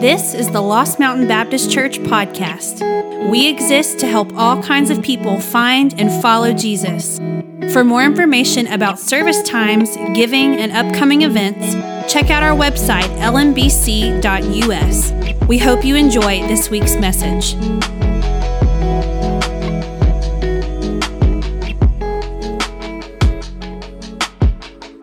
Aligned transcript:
This 0.00 0.32
is 0.32 0.50
the 0.50 0.62
Lost 0.62 0.98
Mountain 0.98 1.28
Baptist 1.28 1.70
Church 1.70 1.98
podcast. 1.98 2.80
We 3.28 3.46
exist 3.46 3.98
to 3.98 4.06
help 4.06 4.32
all 4.34 4.62
kinds 4.62 4.88
of 4.88 5.02
people 5.02 5.38
find 5.38 5.92
and 6.00 6.10
follow 6.22 6.54
Jesus. 6.54 7.18
For 7.70 7.84
more 7.84 8.02
information 8.02 8.66
about 8.68 8.98
service 8.98 9.42
times, 9.42 9.94
giving, 10.14 10.56
and 10.56 10.72
upcoming 10.72 11.20
events, 11.20 11.74
check 12.10 12.30
out 12.30 12.42
our 12.42 12.56
website, 12.56 13.10
lmbc.us. 13.20 15.12
We 15.46 15.58
hope 15.58 15.84
you 15.84 15.96
enjoy 15.96 16.46
this 16.48 16.70
week's 16.70 16.96
message. 16.96 17.54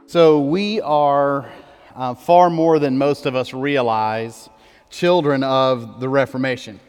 So, 0.08 0.40
we 0.40 0.82
are 0.82 1.52
uh, 1.96 2.16
far 2.16 2.50
more 2.50 2.80
than 2.80 2.98
most 2.98 3.28
of 3.28 3.36
us 3.36 3.54
realize 3.54 4.50
children 4.90 5.44
of 5.44 6.00
the 6.00 6.10
Reformation. 6.10 6.80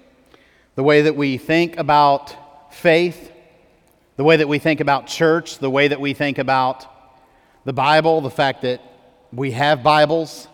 The 0.75 0.83
way 0.83 1.03
that 1.03 1.17
we 1.17 1.39
think 1.39 1.77
about 1.77 2.75
faith, 2.75 3.33
the 4.17 4.25
way 4.25 4.37
that 4.37 4.49
we 4.49 4.59
think 4.59 4.81
about 4.81 5.07
church, 5.07 5.59
the 5.59 5.71
way 5.71 5.89
that 5.89 6.01
we 6.01 6.15
think 6.15 6.39
about 6.39 6.87
the 7.65 7.73
Bible, 7.73 8.21
the 8.21 8.31
fact 8.31 8.63
that 8.63 8.81
we 9.33 9.51
have 9.53 9.83
Bibles. 9.83 10.49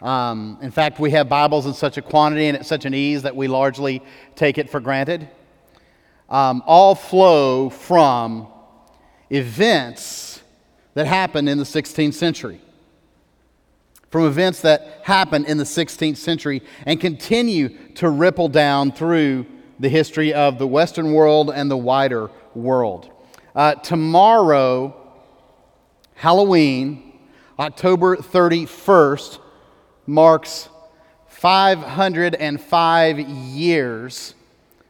Um, 0.00 0.58
in 0.62 0.70
fact, 0.70 0.98
we 0.98 1.10
have 1.12 1.28
Bibles 1.28 1.66
in 1.66 1.74
such 1.74 1.96
a 1.98 2.02
quantity 2.02 2.46
and 2.46 2.56
at 2.56 2.66
such 2.66 2.84
an 2.84 2.94
ease 2.94 3.22
that 3.22 3.36
we 3.36 3.48
largely 3.48 4.02
take 4.34 4.58
it 4.58 4.70
for 4.70 4.80
granted. 4.80 5.28
Um, 6.28 6.62
all 6.66 6.94
flow 6.94 7.70
from 7.70 8.48
events 9.30 10.42
that 10.94 11.06
happened 11.06 11.48
in 11.48 11.58
the 11.58 11.64
16th 11.64 12.14
century 12.14 12.60
from 14.10 14.26
events 14.26 14.60
that 14.62 15.00
happened 15.02 15.46
in 15.46 15.58
the 15.58 15.64
16th 15.64 16.16
century 16.16 16.62
and 16.84 17.00
continue 17.00 17.70
to 17.94 18.08
ripple 18.08 18.48
down 18.48 18.92
through 18.92 19.46
the 19.78 19.88
history 19.88 20.32
of 20.32 20.58
the 20.58 20.66
Western 20.66 21.12
world 21.12 21.50
and 21.50 21.70
the 21.70 21.76
wider 21.76 22.30
world. 22.54 23.10
Uh, 23.54 23.74
tomorrow, 23.74 24.94
Halloween, 26.14 27.18
October 27.58 28.16
31st, 28.16 29.38
marks 30.06 30.68
505 31.28 33.18
years 33.18 34.34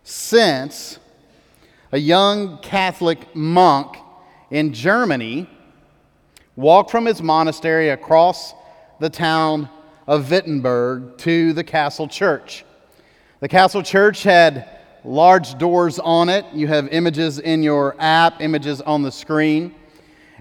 since 0.05 0.99
a 1.91 1.99
young 1.99 2.59
Catholic 2.59 3.35
monk 3.35 3.97
in 4.51 4.73
Germany 4.73 5.49
walked 6.55 6.91
from 6.91 7.07
his 7.07 7.23
monastery 7.23 7.89
across 7.89 8.55
the 8.99 9.11
town 9.11 9.69
of 10.07 10.31
Wittenberg 10.31 11.19
to 11.19 11.53
the 11.53 11.65
castle 11.65 12.09
church. 12.09 12.65
The 13.41 13.49
castle 13.49 13.83
church 13.83 14.23
had 14.23 14.69
large 15.05 15.59
doors 15.59 15.99
on 15.99 16.29
it. 16.29 16.47
You 16.55 16.67
have 16.69 16.89
images 16.89 17.39
in 17.39 17.63
your 17.63 17.95
app, 17.99 18.41
images 18.41 18.81
on 18.81 19.03
the 19.03 19.13
screen. 19.13 19.75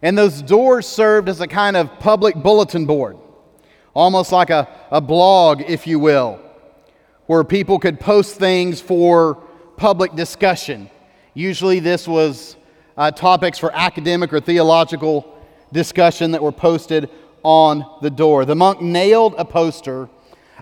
And 0.01 0.17
those 0.17 0.41
doors 0.41 0.87
served 0.87 1.29
as 1.29 1.41
a 1.41 1.47
kind 1.47 1.75
of 1.75 1.99
public 1.99 2.35
bulletin 2.35 2.85
board, 2.85 3.17
almost 3.93 4.31
like 4.31 4.49
a, 4.49 4.67
a 4.91 5.01
blog, 5.01 5.61
if 5.61 5.87
you 5.87 5.99
will, 5.99 6.39
where 7.25 7.43
people 7.43 7.79
could 7.79 7.99
post 7.99 8.37
things 8.37 8.79
for 8.79 9.35
public 9.77 10.15
discussion. 10.15 10.89
Usually, 11.33 11.79
this 11.79 12.07
was 12.07 12.55
uh, 12.97 13.11
topics 13.11 13.57
for 13.57 13.73
academic 13.73 14.31
or 14.31 14.39
theological 14.39 15.37
discussion 15.73 16.31
that 16.31 16.41
were 16.41 16.51
posted 16.51 17.09
on 17.45 17.85
the 18.01 18.09
door. 18.09 18.43
The 18.43 18.55
monk 18.55 18.81
nailed 18.81 19.35
a 19.37 19.45
poster 19.45 20.09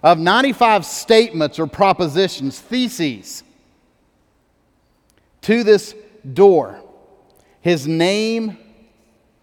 of 0.03 0.19
95 0.19 0.85
statements 0.85 1.57
or 1.57 1.65
propositions, 1.65 2.59
theses, 2.59 3.41
to 5.41 5.63
this 5.63 5.95
door. 6.33 6.81
His 7.61 7.87
name, 7.87 8.57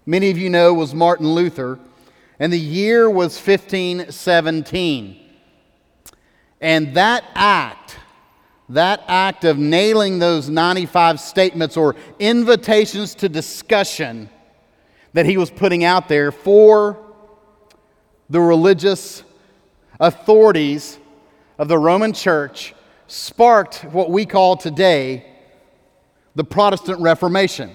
many 0.05 0.29
of 0.31 0.37
you 0.37 0.51
know, 0.51 0.75
was 0.75 0.95
Martin 0.95 1.33
Luther, 1.33 1.79
and 2.39 2.53
the 2.53 2.61
year 2.61 3.09
was 3.09 3.37
1517. 3.37 5.17
And 6.61 6.95
that 6.95 7.25
act, 7.35 7.97
that 8.69 9.03
act 9.09 9.45
of 9.45 9.57
nailing 9.57 10.19
those 10.19 10.51
95 10.51 11.21
statements 11.21 11.79
or 11.79 11.97
invitations 12.19 13.15
to 13.17 13.31
discussion 13.31 14.29
that 15.15 15.25
he 15.25 15.39
was 15.39 15.51
putting 15.51 15.85
out 15.85 16.07
there 16.07 16.31
for 16.31 17.10
the 18.31 18.41
religious 18.41 19.25
authorities 19.99 20.99
of 21.59 21.67
the 21.67 21.77
Roman 21.77 22.13
Church 22.13 22.75
sparked 23.09 23.85
what 23.87 24.09
we 24.09 24.25
call 24.25 24.57
today 24.57 25.27
the 26.37 26.45
Protestant 26.45 27.01
Reformation. 27.01 27.73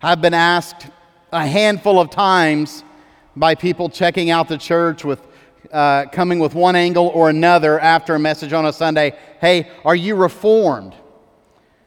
I've 0.00 0.20
been 0.20 0.32
asked 0.32 0.86
a 1.32 1.44
handful 1.44 1.98
of 2.00 2.08
times 2.08 2.84
by 3.34 3.56
people 3.56 3.88
checking 3.88 4.30
out 4.30 4.48
the 4.48 4.56
church 4.56 5.04
with 5.04 5.20
uh, 5.72 6.06
coming 6.06 6.38
with 6.38 6.54
one 6.54 6.76
angle 6.76 7.08
or 7.08 7.28
another 7.28 7.80
after 7.80 8.14
a 8.14 8.18
message 8.18 8.52
on 8.52 8.64
a 8.64 8.72
Sunday 8.72 9.18
hey, 9.40 9.68
are 9.84 9.96
you 9.96 10.14
reformed? 10.14 10.94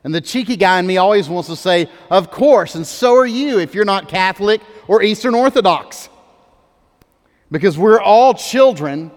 And 0.04 0.14
the 0.14 0.22
cheeky 0.22 0.58
guy 0.58 0.80
in 0.80 0.88
me 0.88 0.98
always 0.98 1.30
wants 1.30 1.48
to 1.50 1.56
say, 1.56 1.90
Of 2.10 2.32
course, 2.32 2.76
and 2.76 2.86
so 2.86 3.16
are 3.16 3.26
you 3.26 3.60
if 3.60 3.74
you're 3.74 3.86
not 3.86 4.10
Catholic 4.10 4.62
or 4.88 5.02
Eastern 5.02 5.34
Orthodox 5.34 6.10
because 7.52 7.78
we're 7.78 8.02
all 8.02 8.34
children 8.34 9.12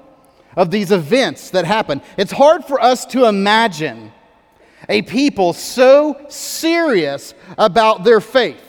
of 0.57 0.71
these 0.71 0.91
events 0.91 1.51
that 1.51 1.65
happen. 1.65 2.03
It's 2.17 2.33
hard 2.33 2.65
for 2.65 2.81
us 2.81 3.07
to 3.07 3.27
imagine 3.27 4.13
a 4.89 5.03
people 5.03 5.53
so 5.53 6.27
serious 6.29 7.35
about 7.57 8.05
their 8.05 8.21
faith, 8.21 8.63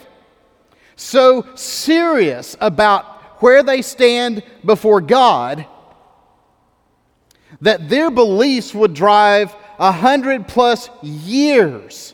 so 0.95 1.45
serious 1.55 2.55
about 2.61 3.05
where 3.41 3.63
they 3.63 3.81
stand 3.81 4.43
before 4.63 5.01
God, 5.01 5.65
that 7.61 7.89
their 7.89 8.09
beliefs 8.11 8.73
would 8.73 8.93
drive 8.93 9.55
a 9.77 9.91
hundred 9.91 10.47
plus 10.47 10.89
years 11.01 12.13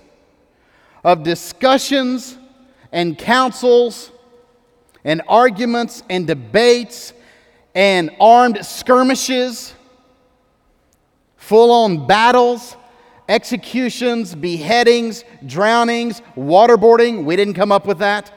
of 1.03 1.23
discussions 1.23 2.37
and 2.91 3.17
councils 3.17 4.11
and 5.03 5.21
arguments 5.27 6.03
and 6.09 6.27
debates 6.27 7.13
and 7.73 8.11
armed 8.19 8.65
skirmishes, 8.65 9.73
full 11.37 11.71
on 11.71 12.07
battles, 12.07 12.75
executions, 13.29 14.35
beheadings, 14.35 15.23
drownings, 15.45 16.21
waterboarding. 16.35 17.23
We 17.23 17.35
didn't 17.35 17.53
come 17.53 17.71
up 17.71 17.85
with 17.85 17.99
that. 17.99 18.31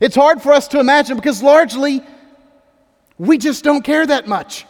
It's 0.00 0.16
hard 0.16 0.42
for 0.42 0.52
us 0.52 0.66
to 0.68 0.80
imagine 0.80 1.16
because 1.16 1.42
largely 1.42 2.02
we 3.18 3.38
just 3.38 3.62
don't 3.62 3.82
care 3.82 4.06
that 4.06 4.26
much. 4.26 4.66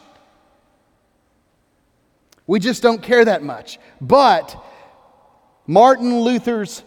We 2.47 2.61
just 2.61 2.83
don't 2.83 3.03
care 3.03 3.25
that 3.25 3.43
much. 3.43 3.79
But 4.01 4.63
Martin 5.67 6.21
Luther's 6.21 6.83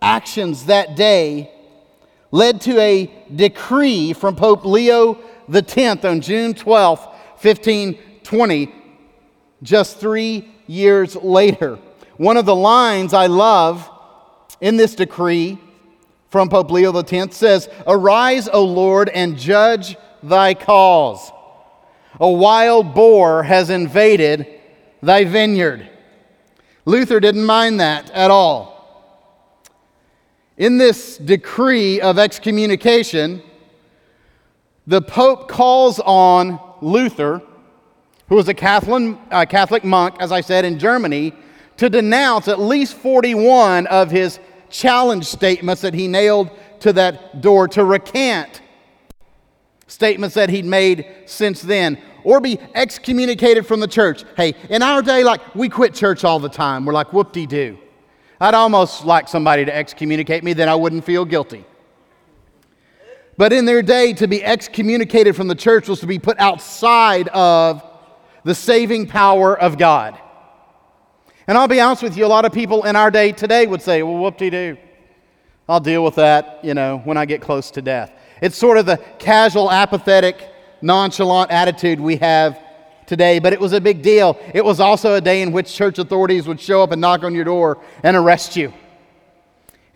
actions 0.00 0.66
that 0.66 0.96
day 0.96 1.50
led 2.30 2.62
to 2.62 2.80
a 2.80 3.12
decree 3.34 4.14
from 4.14 4.36
Pope 4.36 4.64
Leo 4.64 5.18
the 5.48 5.62
10th 5.62 6.04
on 6.04 6.20
June 6.20 6.54
12th, 6.54 7.06
1520, 7.40 8.74
just 9.62 9.98
three 9.98 10.48
years 10.66 11.16
later. 11.16 11.78
One 12.16 12.36
of 12.36 12.46
the 12.46 12.54
lines 12.54 13.14
I 13.14 13.26
love 13.26 13.88
in 14.60 14.76
this 14.76 14.94
decree 14.94 15.58
from 16.28 16.48
Pope 16.48 16.70
Leo 16.70 16.96
X 16.96 17.36
says, 17.36 17.68
Arise, 17.86 18.48
O 18.48 18.64
Lord, 18.64 19.08
and 19.10 19.38
judge 19.38 19.96
thy 20.22 20.54
cause. 20.54 21.30
A 22.20 22.30
wild 22.30 22.94
boar 22.94 23.42
has 23.42 23.70
invaded 23.70 24.46
thy 25.02 25.24
vineyard. 25.24 25.88
Luther 26.84 27.20
didn't 27.20 27.44
mind 27.44 27.80
that 27.80 28.10
at 28.10 28.30
all. 28.30 28.72
In 30.56 30.78
this 30.78 31.16
decree 31.18 32.00
of 32.00 32.18
excommunication, 32.18 33.42
the 34.86 35.00
Pope 35.00 35.48
calls 35.48 36.00
on 36.00 36.60
Luther, 36.80 37.40
who 38.28 38.34
was 38.34 38.48
a 38.48 38.54
Catholic, 38.54 39.16
uh, 39.30 39.44
Catholic 39.46 39.84
monk, 39.84 40.16
as 40.18 40.32
I 40.32 40.40
said, 40.40 40.64
in 40.64 40.78
Germany, 40.78 41.32
to 41.76 41.88
denounce 41.88 42.48
at 42.48 42.58
least 42.58 42.94
41 42.94 43.86
of 43.86 44.10
his 44.10 44.40
challenge 44.70 45.26
statements 45.26 45.82
that 45.82 45.94
he 45.94 46.08
nailed 46.08 46.50
to 46.80 46.92
that 46.94 47.40
door, 47.40 47.68
to 47.68 47.84
recant 47.84 48.60
statements 49.86 50.34
that 50.34 50.48
he'd 50.48 50.64
made 50.64 51.06
since 51.26 51.62
then, 51.62 51.98
or 52.24 52.40
be 52.40 52.58
excommunicated 52.74 53.66
from 53.66 53.80
the 53.80 53.86
church. 53.86 54.24
Hey, 54.36 54.54
in 54.70 54.82
our 54.82 55.02
day, 55.02 55.22
like, 55.22 55.54
we 55.54 55.68
quit 55.68 55.94
church 55.94 56.24
all 56.24 56.38
the 56.38 56.48
time. 56.48 56.84
We're 56.84 56.92
like, 56.92 57.12
whoop 57.12 57.32
de 57.32 57.46
doo. 57.46 57.78
I'd 58.40 58.54
almost 58.54 59.04
like 59.04 59.28
somebody 59.28 59.64
to 59.64 59.74
excommunicate 59.74 60.42
me, 60.42 60.52
then 60.52 60.68
I 60.68 60.74
wouldn't 60.74 61.04
feel 61.04 61.24
guilty. 61.24 61.64
But 63.42 63.52
in 63.52 63.64
their 63.64 63.82
day, 63.82 64.12
to 64.12 64.28
be 64.28 64.44
excommunicated 64.44 65.34
from 65.34 65.48
the 65.48 65.56
church 65.56 65.88
was 65.88 65.98
to 65.98 66.06
be 66.06 66.20
put 66.20 66.38
outside 66.38 67.26
of 67.30 67.82
the 68.44 68.54
saving 68.54 69.08
power 69.08 69.58
of 69.58 69.78
God. 69.78 70.16
And 71.48 71.58
I'll 71.58 71.66
be 71.66 71.80
honest 71.80 72.04
with 72.04 72.16
you, 72.16 72.24
a 72.24 72.28
lot 72.28 72.44
of 72.44 72.52
people 72.52 72.84
in 72.84 72.94
our 72.94 73.10
day 73.10 73.32
today 73.32 73.66
would 73.66 73.82
say, 73.82 74.04
well, 74.04 74.16
whoop 74.16 74.36
de 74.36 74.48
doo. 74.48 74.76
I'll 75.68 75.80
deal 75.80 76.04
with 76.04 76.14
that, 76.14 76.60
you 76.62 76.74
know, 76.74 76.98
when 77.02 77.16
I 77.16 77.24
get 77.24 77.40
close 77.40 77.72
to 77.72 77.82
death. 77.82 78.12
It's 78.40 78.56
sort 78.56 78.78
of 78.78 78.86
the 78.86 78.98
casual, 79.18 79.72
apathetic, 79.72 80.48
nonchalant 80.80 81.50
attitude 81.50 81.98
we 81.98 82.18
have 82.18 82.60
today, 83.06 83.40
but 83.40 83.52
it 83.52 83.58
was 83.58 83.72
a 83.72 83.80
big 83.80 84.02
deal. 84.02 84.38
It 84.54 84.64
was 84.64 84.78
also 84.78 85.14
a 85.14 85.20
day 85.20 85.42
in 85.42 85.50
which 85.50 85.74
church 85.74 85.98
authorities 85.98 86.46
would 86.46 86.60
show 86.60 86.80
up 86.80 86.92
and 86.92 87.00
knock 87.00 87.24
on 87.24 87.34
your 87.34 87.46
door 87.46 87.82
and 88.04 88.16
arrest 88.16 88.54
you, 88.54 88.72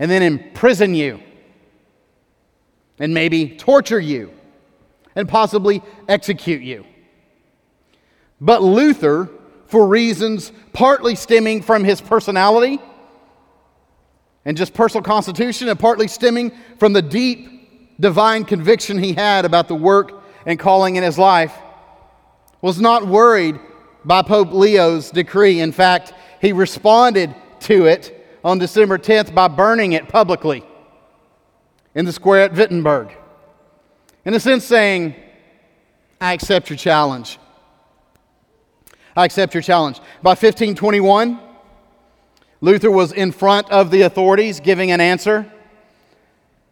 and 0.00 0.10
then 0.10 0.25
imprison 0.25 0.96
you, 0.96 1.20
and 2.98 3.12
maybe 3.12 3.56
torture 3.56 4.00
you, 4.00 4.32
and 5.14 5.28
possibly 5.28 5.82
execute 6.08 6.62
you. 6.62 6.84
But 8.40 8.62
Luther, 8.62 9.28
for 9.66 9.87
reasons 9.87 10.52
partly 10.72 11.14
stemming 11.14 11.62
from 11.62 11.84
his 11.84 12.00
personality 12.00 12.78
and 14.44 14.56
just 14.56 14.75
personal 14.75 15.02
constitution, 15.02 15.69
and 15.69 15.78
partly 15.78 16.06
stemming 16.06 16.52
from 16.78 16.93
the 16.93 17.02
deep 17.02 17.98
divine 17.98 18.44
conviction 18.44 18.98
he 18.98 19.12
had 19.12 19.44
about 19.44 19.66
the 19.66 19.75
work 19.75 20.22
and 20.44 20.58
calling 20.58 20.96
in 20.96 21.02
his 21.02 21.19
life, 21.19 21.52
was 22.60 22.81
not 22.81 23.06
worried 23.06 23.58
by 24.04 24.22
Pope 24.22 24.52
Leo's 24.52 25.10
decree. 25.10 25.60
In 25.60 25.72
fact, 25.72 26.12
he 26.40 26.52
responded 26.52 27.34
to 27.60 27.87
it 27.87 28.12
on 28.44 28.58
December 28.58 28.98
10th 28.98 29.34
by 29.34 29.48
burning 29.48 29.93
it 29.93 30.08
publicly 30.08 30.64
in 31.96 32.04
the 32.04 32.12
square 32.12 32.43
at 32.43 32.52
Wittenberg. 32.52 33.08
In 34.26 34.34
a 34.34 34.38
sense, 34.38 34.64
saying, 34.64 35.16
I 36.20 36.34
accept 36.34 36.69
your 36.69 36.76
challenge. 36.76 37.38
I 39.16 39.25
accept 39.25 39.54
your 39.54 39.62
challenge. 39.62 39.98
By 40.22 40.32
1521, 40.32 41.40
Luther 42.60 42.90
was 42.90 43.12
in 43.12 43.32
front 43.32 43.70
of 43.70 43.90
the 43.90 44.02
authorities 44.02 44.60
giving 44.60 44.90
an 44.90 45.00
answer 45.00 45.50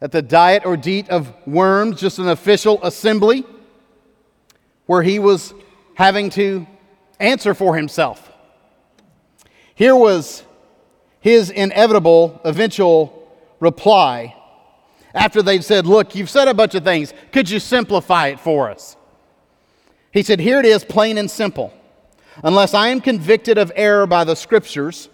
at 0.03 0.12
the 0.12 0.21
Diet 0.21 0.67
or 0.67 0.76
Diet 0.76 1.09
of 1.09 1.32
Worms, 1.47 2.00
just 2.00 2.19
an 2.19 2.29
official 2.29 2.79
assembly, 2.85 3.47
where 4.85 5.03
he 5.03 5.19
was 5.19 5.55
having 5.94 6.29
to 6.31 6.67
answer 7.19 7.55
for 7.55 7.75
himself. 7.76 8.31
Here 9.75 9.97
was 9.97 10.43
his 11.21 11.49
inevitable, 11.49 12.43
eventual 12.44 13.26
reply 13.59 14.37
after 15.14 15.43
they'd 15.43 15.64
said, 15.64 15.87
Look, 15.87 16.14
you've 16.14 16.31
said 16.31 16.49
a 16.49 16.55
bunch 16.55 16.75
of 16.75 16.84
things. 16.84 17.14
Could 17.32 17.49
you 17.49 17.61
simplify 17.61 18.28
it 18.28 18.40
for 18.40 18.69
us? 18.69 18.96
He 20.12 20.22
said, 20.22 20.40
Here 20.40 20.58
it 20.61 20.66
is, 20.66 20.84
plain 20.84 21.16
and 21.16 21.31
simple. 21.31 21.72
Unless 22.43 22.75
I 22.75 22.88
am 22.88 23.00
convicted 23.00 23.58
of 23.58 23.72
error 23.76 24.06
by 24.06 24.25
the 24.25 24.34
scriptures, 24.34 25.08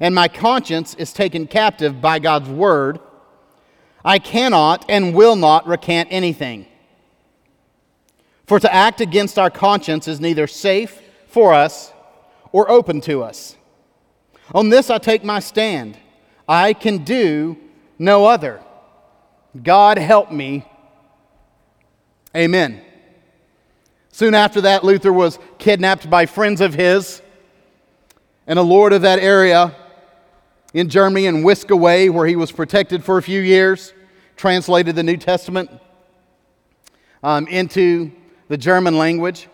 and 0.00 0.14
my 0.14 0.26
conscience 0.26 0.94
is 0.94 1.12
taken 1.12 1.46
captive 1.46 2.00
by 2.00 2.18
God's 2.18 2.48
word, 2.48 2.98
I 4.04 4.18
cannot 4.18 4.84
and 4.88 5.14
will 5.14 5.36
not 5.36 5.66
recant 5.66 6.08
anything. 6.10 6.66
For 8.46 8.58
to 8.58 8.74
act 8.74 9.00
against 9.00 9.38
our 9.38 9.50
conscience 9.50 10.08
is 10.08 10.20
neither 10.20 10.48
safe 10.48 11.00
for 11.28 11.54
us 11.54 11.92
or 12.50 12.68
open 12.68 13.00
to 13.02 13.22
us. 13.22 13.56
On 14.52 14.68
this 14.70 14.90
I 14.90 14.98
take 14.98 15.22
my 15.22 15.38
stand. 15.38 15.96
I 16.48 16.72
can 16.72 17.04
do 17.04 17.56
no 17.98 18.26
other. 18.26 18.60
God 19.62 19.98
help 19.98 20.30
me. 20.30 20.64
Amen. 22.36 22.82
Soon 24.12 24.34
after 24.34 24.60
that, 24.60 24.84
Luther 24.84 25.12
was 25.12 25.38
kidnapped 25.58 26.08
by 26.08 26.26
friends 26.26 26.60
of 26.60 26.74
his, 26.74 27.20
and 28.46 28.58
a 28.58 28.62
lord 28.62 28.92
of 28.92 29.02
that 29.02 29.18
area 29.18 29.74
in 30.72 30.88
Germany 30.88 31.26
and 31.26 31.44
whisked 31.44 31.70
away, 31.70 32.10
where 32.10 32.26
he 32.26 32.36
was 32.36 32.52
protected 32.52 33.04
for 33.04 33.18
a 33.18 33.22
few 33.22 33.40
years, 33.40 33.92
translated 34.36 34.94
the 34.94 35.02
New 35.02 35.16
Testament 35.16 35.70
um, 37.22 37.48
into 37.48 38.12
the 38.48 38.56
German 38.56 38.98
language. 38.98 39.48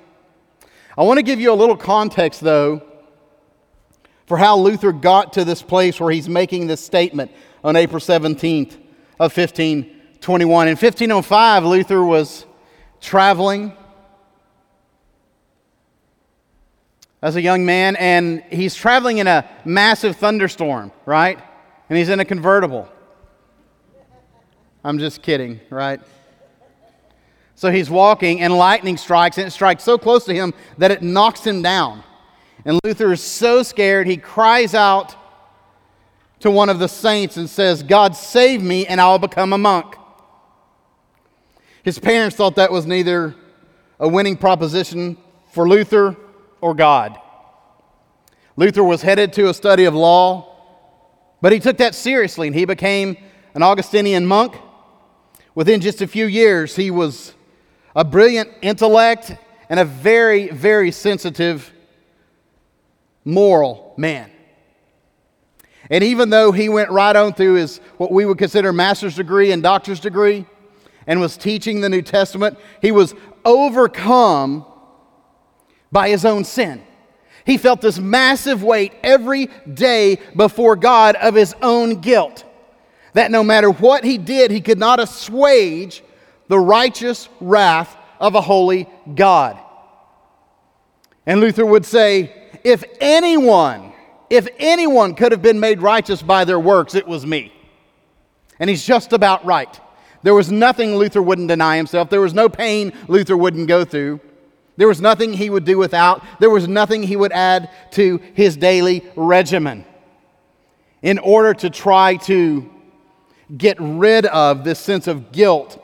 I 0.96 1.04
want 1.04 1.18
to 1.18 1.22
give 1.22 1.40
you 1.40 1.52
a 1.52 1.54
little 1.54 1.76
context, 1.76 2.42
though, 2.42 2.82
for 4.26 4.36
how 4.36 4.58
Luther 4.58 4.92
got 4.92 5.32
to 5.34 5.44
this 5.44 5.62
place 5.62 5.98
where 5.98 6.10
he's 6.10 6.28
making 6.28 6.66
this 6.66 6.84
statement 6.84 7.30
on 7.64 7.76
April 7.76 8.00
17th 8.00 8.76
of 9.18 9.36
1521. 9.36 10.68
In 10.68 10.72
1505, 10.72 11.64
Luther 11.64 12.04
was 12.04 12.46
traveling 13.00 13.72
as 17.22 17.36
a 17.36 17.42
young 17.42 17.64
man, 17.64 17.96
and 17.96 18.42
he's 18.50 18.74
traveling 18.74 19.18
in 19.18 19.26
a 19.26 19.48
massive 19.64 20.16
thunderstorm, 20.16 20.92
right? 21.06 21.38
And 21.88 21.98
he's 21.98 22.08
in 22.08 22.20
a 22.20 22.24
convertible. 22.24 22.88
I'm 24.84 24.98
just 24.98 25.22
kidding, 25.22 25.60
right? 25.70 26.00
So 27.54 27.70
he's 27.70 27.88
walking, 27.88 28.42
and 28.42 28.56
lightning 28.56 28.96
strikes, 28.96 29.38
and 29.38 29.46
it 29.46 29.50
strikes 29.50 29.82
so 29.82 29.96
close 29.96 30.24
to 30.26 30.34
him 30.34 30.52
that 30.78 30.90
it 30.90 31.02
knocks 31.02 31.44
him 31.44 31.62
down. 31.62 32.04
And 32.64 32.78
Luther 32.84 33.12
is 33.12 33.22
so 33.22 33.62
scared, 33.62 34.06
he 34.06 34.18
cries 34.18 34.74
out 34.74 35.16
to 36.40 36.50
one 36.50 36.68
of 36.68 36.78
the 36.78 36.88
saints 36.88 37.36
and 37.36 37.48
says, 37.48 37.82
God, 37.82 38.14
save 38.14 38.62
me, 38.62 38.86
and 38.86 39.00
I'll 39.00 39.18
become 39.18 39.52
a 39.52 39.58
monk. 39.58 39.96
His 41.82 41.98
parents 41.98 42.36
thought 42.36 42.56
that 42.56 42.72
was 42.72 42.86
neither 42.86 43.34
a 43.98 44.08
winning 44.08 44.36
proposition 44.36 45.16
for 45.52 45.68
Luther 45.68 46.16
or 46.60 46.74
God. 46.74 47.18
Luther 48.56 48.84
was 48.84 49.02
headed 49.02 49.32
to 49.34 49.48
a 49.48 49.54
study 49.54 49.84
of 49.84 49.94
law, 49.94 50.54
but 51.40 51.52
he 51.52 51.60
took 51.60 51.78
that 51.78 51.94
seriously, 51.94 52.46
and 52.48 52.56
he 52.56 52.64
became 52.64 53.16
an 53.54 53.62
Augustinian 53.62 54.26
monk. 54.26 54.56
Within 55.54 55.80
just 55.80 56.02
a 56.02 56.06
few 56.06 56.26
years, 56.26 56.76
he 56.76 56.90
was 56.90 57.34
a 57.94 58.04
brilliant 58.04 58.50
intellect, 58.60 59.34
and 59.68 59.80
a 59.80 59.84
very, 59.84 60.48
very 60.48 60.90
sensitive 60.90 61.72
moral 63.24 63.94
man. 63.96 64.30
And 65.90 66.02
even 66.02 66.30
though 66.30 66.52
he 66.52 66.68
went 66.68 66.90
right 66.90 67.14
on 67.14 67.32
through 67.32 67.54
his 67.54 67.78
what 67.96 68.10
we 68.10 68.24
would 68.24 68.38
consider 68.38 68.72
master's 68.72 69.16
degree 69.16 69.52
and 69.52 69.62
doctor's 69.62 70.00
degree 70.00 70.46
and 71.06 71.20
was 71.20 71.36
teaching 71.36 71.80
the 71.80 71.88
New 71.88 72.02
Testament, 72.02 72.58
he 72.82 72.90
was 72.90 73.14
overcome 73.44 74.64
by 75.92 76.08
his 76.08 76.24
own 76.24 76.44
sin. 76.44 76.82
He 77.44 77.58
felt 77.58 77.80
this 77.80 77.98
massive 77.98 78.64
weight 78.64 78.92
every 79.04 79.48
day 79.72 80.18
before 80.34 80.74
God 80.74 81.14
of 81.14 81.34
his 81.34 81.54
own 81.62 82.00
guilt. 82.00 82.44
That 83.12 83.30
no 83.30 83.44
matter 83.44 83.70
what 83.70 84.02
he 84.02 84.18
did, 84.18 84.50
he 84.50 84.60
could 84.60 84.78
not 84.78 84.98
assuage 84.98 86.02
the 86.48 86.58
righteous 86.58 87.28
wrath 87.40 87.96
of 88.18 88.34
a 88.34 88.40
holy 88.40 88.88
God. 89.14 89.58
And 91.24 91.40
Luther 91.40 91.64
would 91.64 91.86
say, 91.86 92.32
if 92.64 92.82
anyone, 93.00 93.92
if 94.30 94.48
anyone 94.58 95.14
could 95.14 95.32
have 95.32 95.42
been 95.42 95.60
made 95.60 95.80
righteous 95.80 96.22
by 96.22 96.44
their 96.44 96.60
works, 96.60 96.94
it 96.94 97.06
was 97.06 97.26
me. 97.26 97.52
And 98.58 98.70
he's 98.70 98.84
just 98.84 99.12
about 99.12 99.44
right. 99.44 99.80
There 100.22 100.34
was 100.34 100.50
nothing 100.50 100.96
Luther 100.96 101.22
wouldn't 101.22 101.48
deny 101.48 101.76
himself. 101.76 102.10
There 102.10 102.20
was 102.20 102.34
no 102.34 102.48
pain 102.48 102.92
Luther 103.06 103.36
wouldn't 103.36 103.68
go 103.68 103.84
through. 103.84 104.20
There 104.76 104.88
was 104.88 105.00
nothing 105.00 105.32
he 105.32 105.50
would 105.50 105.64
do 105.64 105.78
without. 105.78 106.22
There 106.40 106.50
was 106.50 106.68
nothing 106.68 107.02
he 107.02 107.16
would 107.16 107.32
add 107.32 107.70
to 107.92 108.20
his 108.34 108.56
daily 108.56 109.04
regimen 109.14 109.84
in 111.02 111.18
order 111.18 111.54
to 111.54 111.70
try 111.70 112.16
to 112.16 112.68
get 113.56 113.76
rid 113.80 114.26
of 114.26 114.64
this 114.64 114.78
sense 114.78 115.06
of 115.06 115.30
guilt 115.30 115.82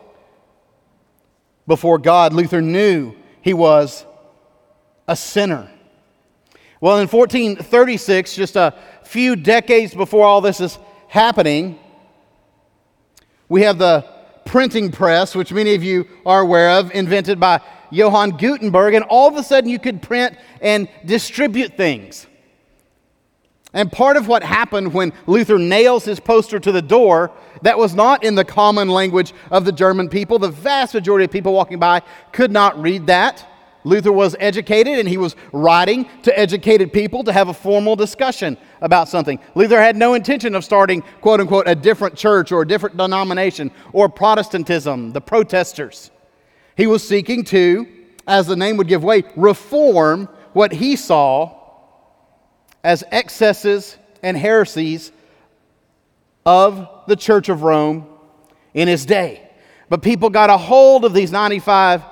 before 1.67 1.99
God, 1.99 2.33
Luther 2.33 2.61
knew 2.61 3.15
he 3.41 3.55
was 3.55 4.05
a 5.07 5.15
sinner. 5.15 5.71
Well, 6.83 6.99
in 6.99 7.07
1436, 7.07 8.35
just 8.35 8.57
a 8.57 8.75
few 9.05 9.37
decades 9.37 9.95
before 9.95 10.27
all 10.27 10.41
this 10.41 10.61
is 10.61 10.81
happening, 11.07 11.79
we 13.49 13.63
have 13.63 13.79
the 13.79 14.05
printing 14.45 14.91
press, 14.91 15.37
which 15.37 15.53
many 15.53 15.77
of 15.77 15.85
you 15.85 16.09
are 16.27 16.41
aware 16.41 16.71
of, 16.71 16.91
invented 16.91 17.39
by 17.39 17.61
Johann 17.93 18.31
Gutenberg, 18.31 18.95
and 18.95 19.05
all 19.05 19.29
of 19.29 19.37
a 19.37 19.45
sudden 19.45 19.71
you 19.71 19.79
could 19.79 20.03
print 20.03 20.37
and 20.61 20.89
distribute 21.05 21.77
things. 21.77 22.27
And 23.73 23.93
part 23.93 24.17
of 24.17 24.27
what 24.27 24.43
happened 24.43 24.93
when 24.93 25.13
Luther 25.29 25.61
nails 25.61 26.05
his 26.05 26.19
poster 26.19 26.59
to 26.59 26.73
the 26.73 26.83
door, 26.83 27.31
that 27.63 27.79
was 27.79 27.95
not 27.95 28.25
in 28.25 28.35
the 28.35 28.45
common 28.45 28.89
language 28.89 29.33
of 29.53 29.65
the 29.65 29.71
German 29.71 30.09
people. 30.09 30.41
The 30.41 30.51
vast 30.51 30.95
majority 30.95 31.27
of 31.27 31.31
people 31.31 31.53
walking 31.53 31.79
by 31.79 32.03
could 32.33 32.51
not 32.51 32.77
read 32.83 33.07
that. 33.07 33.47
Luther 33.85 34.13
was 34.13 34.37
educated 34.39 34.99
and 34.99 35.09
he 35.09 35.17
was 35.17 35.35
writing 35.53 36.09
to 36.23 36.39
educated 36.39 36.93
people 36.93 37.25
to 37.25 37.33
have 37.33 37.49
a 37.49 37.55
formal 37.55 37.97
discussion 37.97 38.57
about 38.81 39.09
something. 39.09 39.41
Luther 39.55 39.81
had 39.81 39.97
no 39.97 40.15
intention 40.15 40.55
of 40.55 40.65
starting, 40.65 41.03
quote 41.21 41.41
unquote, 41.41 41.67
a 41.67 41.75
different 41.75 42.17
church 42.17 42.53
or 42.53 42.63
a 42.63 42.67
different 42.67 42.97
denomination 42.97 43.71
or 43.93 44.09
Protestantism, 44.09 45.13
the 45.13 45.21
protesters. 45.21 46.11
He 46.77 46.87
was 46.87 47.07
seeking 47.07 47.45
to 47.45 47.87
as 48.27 48.47
the 48.47 48.57
name 48.57 48.77
would 48.77 48.89
give 48.89 49.03
way, 49.03 49.25
reform 49.37 50.29
what 50.53 50.73
he 50.73 50.97
saw 50.97 51.59
as 52.85 53.05
excesses 53.11 53.97
and 54.23 54.37
heresies 54.37 55.13
of 56.45 56.89
the 57.07 57.17
Church 57.17 57.49
of 57.49 57.63
Rome 57.63 58.07
in 58.75 58.89
his 58.89 59.07
day. 59.07 59.49
But 59.89 60.03
people 60.03 60.31
got 60.31 60.51
a 60.51 60.57
hold 60.57 61.05
of 61.05 61.13
these 61.13 61.33
95 61.33 62.03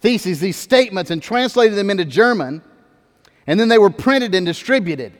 theses, 0.00 0.40
these 0.40 0.56
statements, 0.56 1.10
and 1.10 1.22
translated 1.22 1.76
them 1.76 1.90
into 1.90 2.04
German, 2.04 2.62
and 3.46 3.58
then 3.58 3.68
they 3.68 3.78
were 3.78 3.90
printed 3.90 4.34
and 4.34 4.46
distributed. 4.46 5.12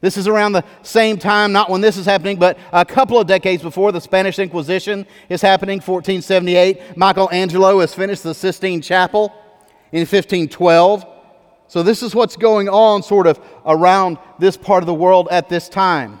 This 0.00 0.16
is 0.16 0.26
around 0.26 0.52
the 0.52 0.64
same 0.82 1.16
time, 1.16 1.52
not 1.52 1.70
when 1.70 1.80
this 1.80 1.96
is 1.96 2.06
happening, 2.06 2.36
but 2.36 2.58
a 2.72 2.84
couple 2.84 3.20
of 3.20 3.28
decades 3.28 3.62
before 3.62 3.92
the 3.92 4.00
Spanish 4.00 4.40
Inquisition 4.40 5.06
is 5.28 5.40
happening, 5.40 5.78
1478. 5.78 6.96
Michelangelo 6.96 7.78
has 7.78 7.94
finished 7.94 8.24
the 8.24 8.34
Sistine 8.34 8.80
Chapel 8.82 9.32
in 9.92 10.00
1512. 10.00 11.06
So, 11.68 11.84
this 11.84 12.02
is 12.02 12.14
what's 12.14 12.36
going 12.36 12.68
on 12.68 13.04
sort 13.04 13.28
of 13.28 13.40
around 13.64 14.18
this 14.40 14.56
part 14.56 14.82
of 14.82 14.86
the 14.86 14.94
world 14.94 15.28
at 15.30 15.48
this 15.48 15.68
time. 15.68 16.20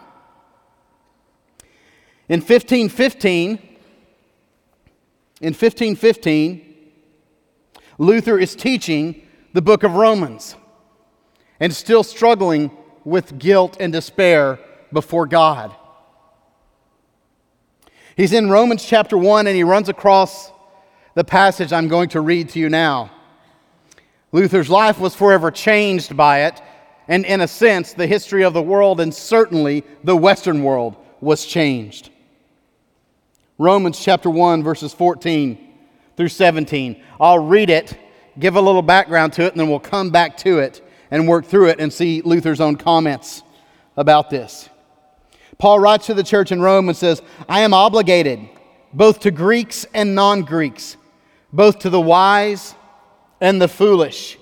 In 2.28 2.40
1515, 2.40 3.58
in 5.40 5.48
1515, 5.48 6.71
Luther 7.98 8.38
is 8.38 8.54
teaching 8.54 9.22
the 9.52 9.62
book 9.62 9.82
of 9.82 9.94
Romans 9.94 10.56
and 11.60 11.74
still 11.74 12.02
struggling 12.02 12.70
with 13.04 13.38
guilt 13.38 13.76
and 13.80 13.92
despair 13.92 14.58
before 14.92 15.26
God. 15.26 15.74
He's 18.16 18.32
in 18.32 18.50
Romans 18.50 18.84
chapter 18.84 19.16
1 19.16 19.46
and 19.46 19.56
he 19.56 19.64
runs 19.64 19.88
across 19.88 20.50
the 21.14 21.24
passage 21.24 21.72
I'm 21.72 21.88
going 21.88 22.08
to 22.10 22.20
read 22.20 22.50
to 22.50 22.58
you 22.58 22.68
now. 22.68 23.10
Luther's 24.32 24.70
life 24.70 24.98
was 24.98 25.14
forever 25.14 25.50
changed 25.50 26.16
by 26.16 26.44
it, 26.44 26.62
and 27.06 27.24
in 27.26 27.42
a 27.42 27.48
sense, 27.48 27.92
the 27.92 28.06
history 28.06 28.44
of 28.44 28.54
the 28.54 28.62
world 28.62 28.98
and 28.98 29.14
certainly 29.14 29.84
the 30.04 30.16
Western 30.16 30.62
world 30.62 30.96
was 31.20 31.44
changed. 31.44 32.10
Romans 33.58 34.02
chapter 34.02 34.30
1, 34.30 34.62
verses 34.62 34.94
14 34.94 35.61
through 36.16 36.28
17. 36.28 37.02
I'll 37.20 37.38
read 37.38 37.70
it, 37.70 37.98
give 38.38 38.56
a 38.56 38.60
little 38.60 38.82
background 38.82 39.32
to 39.34 39.42
it, 39.44 39.52
and 39.52 39.60
then 39.60 39.68
we'll 39.68 39.80
come 39.80 40.10
back 40.10 40.36
to 40.38 40.58
it 40.58 40.86
and 41.10 41.28
work 41.28 41.46
through 41.46 41.68
it 41.68 41.80
and 41.80 41.92
see 41.92 42.22
Luther's 42.22 42.60
own 42.60 42.76
comments 42.76 43.42
about 43.96 44.30
this. 44.30 44.68
Paul 45.58 45.78
writes 45.78 46.06
to 46.06 46.14
the 46.14 46.22
church 46.22 46.50
in 46.50 46.60
Rome 46.60 46.88
and 46.88 46.96
says, 46.96 47.22
I 47.48 47.60
am 47.60 47.74
obligated 47.74 48.40
both 48.92 49.20
to 49.20 49.30
Greeks 49.30 49.86
and 49.94 50.14
non 50.14 50.42
Greeks, 50.42 50.96
both 51.52 51.80
to 51.80 51.90
the 51.90 52.00
wise 52.00 52.74
and 53.40 53.60
the 53.60 53.68
foolish. 53.68 54.38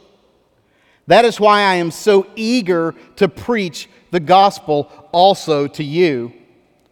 That 1.06 1.24
is 1.24 1.40
why 1.40 1.62
I 1.62 1.74
am 1.74 1.90
so 1.90 2.26
eager 2.36 2.94
to 3.16 3.28
preach 3.28 3.88
the 4.10 4.20
gospel 4.20 4.90
also 5.12 5.66
to 5.66 5.84
you 5.84 6.32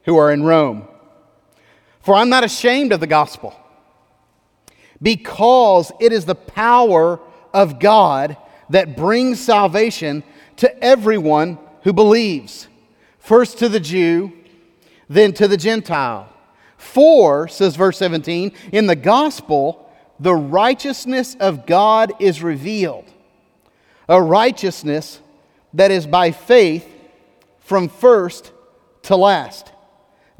who 0.04 0.16
are 0.16 0.32
in 0.32 0.42
Rome. 0.42 0.88
For 2.00 2.14
I'm 2.14 2.28
not 2.28 2.44
ashamed 2.44 2.92
of 2.92 3.00
the 3.00 3.06
gospel, 3.06 3.54
because 5.00 5.92
it 6.00 6.12
is 6.12 6.24
the 6.24 6.34
power 6.34 7.20
of 7.54 7.78
God 7.78 8.36
that 8.70 8.96
brings 8.96 9.40
salvation 9.40 10.22
to 10.56 10.84
everyone 10.84 11.58
who 11.82 11.92
believes, 11.92 12.68
first 13.18 13.58
to 13.58 13.68
the 13.68 13.80
Jew, 13.80 14.32
then 15.08 15.32
to 15.34 15.48
the 15.48 15.56
Gentile. 15.56 16.32
For, 16.76 17.48
says 17.48 17.76
verse 17.76 17.98
17, 17.98 18.52
in 18.72 18.86
the 18.86 18.96
gospel, 18.96 19.90
the 20.20 20.34
righteousness 20.34 21.36
of 21.38 21.66
God 21.66 22.12
is 22.18 22.42
revealed, 22.42 23.06
a 24.08 24.20
righteousness 24.20 25.20
that 25.74 25.90
is 25.90 26.06
by 26.06 26.30
faith 26.30 26.86
from 27.60 27.88
first 27.88 28.52
to 29.02 29.16
last, 29.16 29.72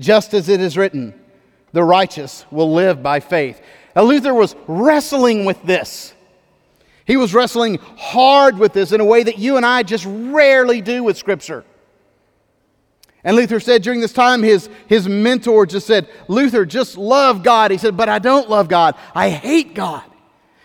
just 0.01 0.35
as 0.35 0.49
it 0.49 0.61
is 0.61 0.77
written, 0.77 1.15
the 1.73 1.85
righteous 1.85 2.47
will 2.51 2.73
live 2.73 3.03
by 3.03 3.21
faith. 3.21 3.61
Now, 3.99 4.05
Luther 4.05 4.33
was 4.33 4.55
wrestling 4.69 5.45
with 5.45 5.61
this. 5.65 6.15
He 7.05 7.17
was 7.17 7.35
wrestling 7.35 7.81
hard 7.97 8.57
with 8.57 8.73
this 8.73 8.93
in 8.93 9.01
a 9.01 9.05
way 9.05 9.25
that 9.25 9.39
you 9.39 9.57
and 9.57 9.67
I 9.67 9.83
just 9.83 10.07
rarely 10.07 10.81
do 10.81 11.03
with 11.03 11.17
Scripture. 11.17 11.65
And 13.25 13.35
Luther 13.35 13.59
said 13.59 13.83
during 13.83 13.99
this 13.99 14.13
time, 14.13 14.45
his, 14.45 14.71
his 14.87 15.09
mentor 15.09 15.67
just 15.67 15.85
said, 15.85 16.09
Luther, 16.29 16.65
just 16.65 16.97
love 16.97 17.43
God. 17.43 17.73
He 17.73 17.77
said, 17.77 17.97
But 17.97 18.09
I 18.09 18.21
don't 18.21 18.49
love 18.49 18.69
God. 18.69 18.95
I 19.17 19.31
hate 19.31 19.75
God. 19.75 20.05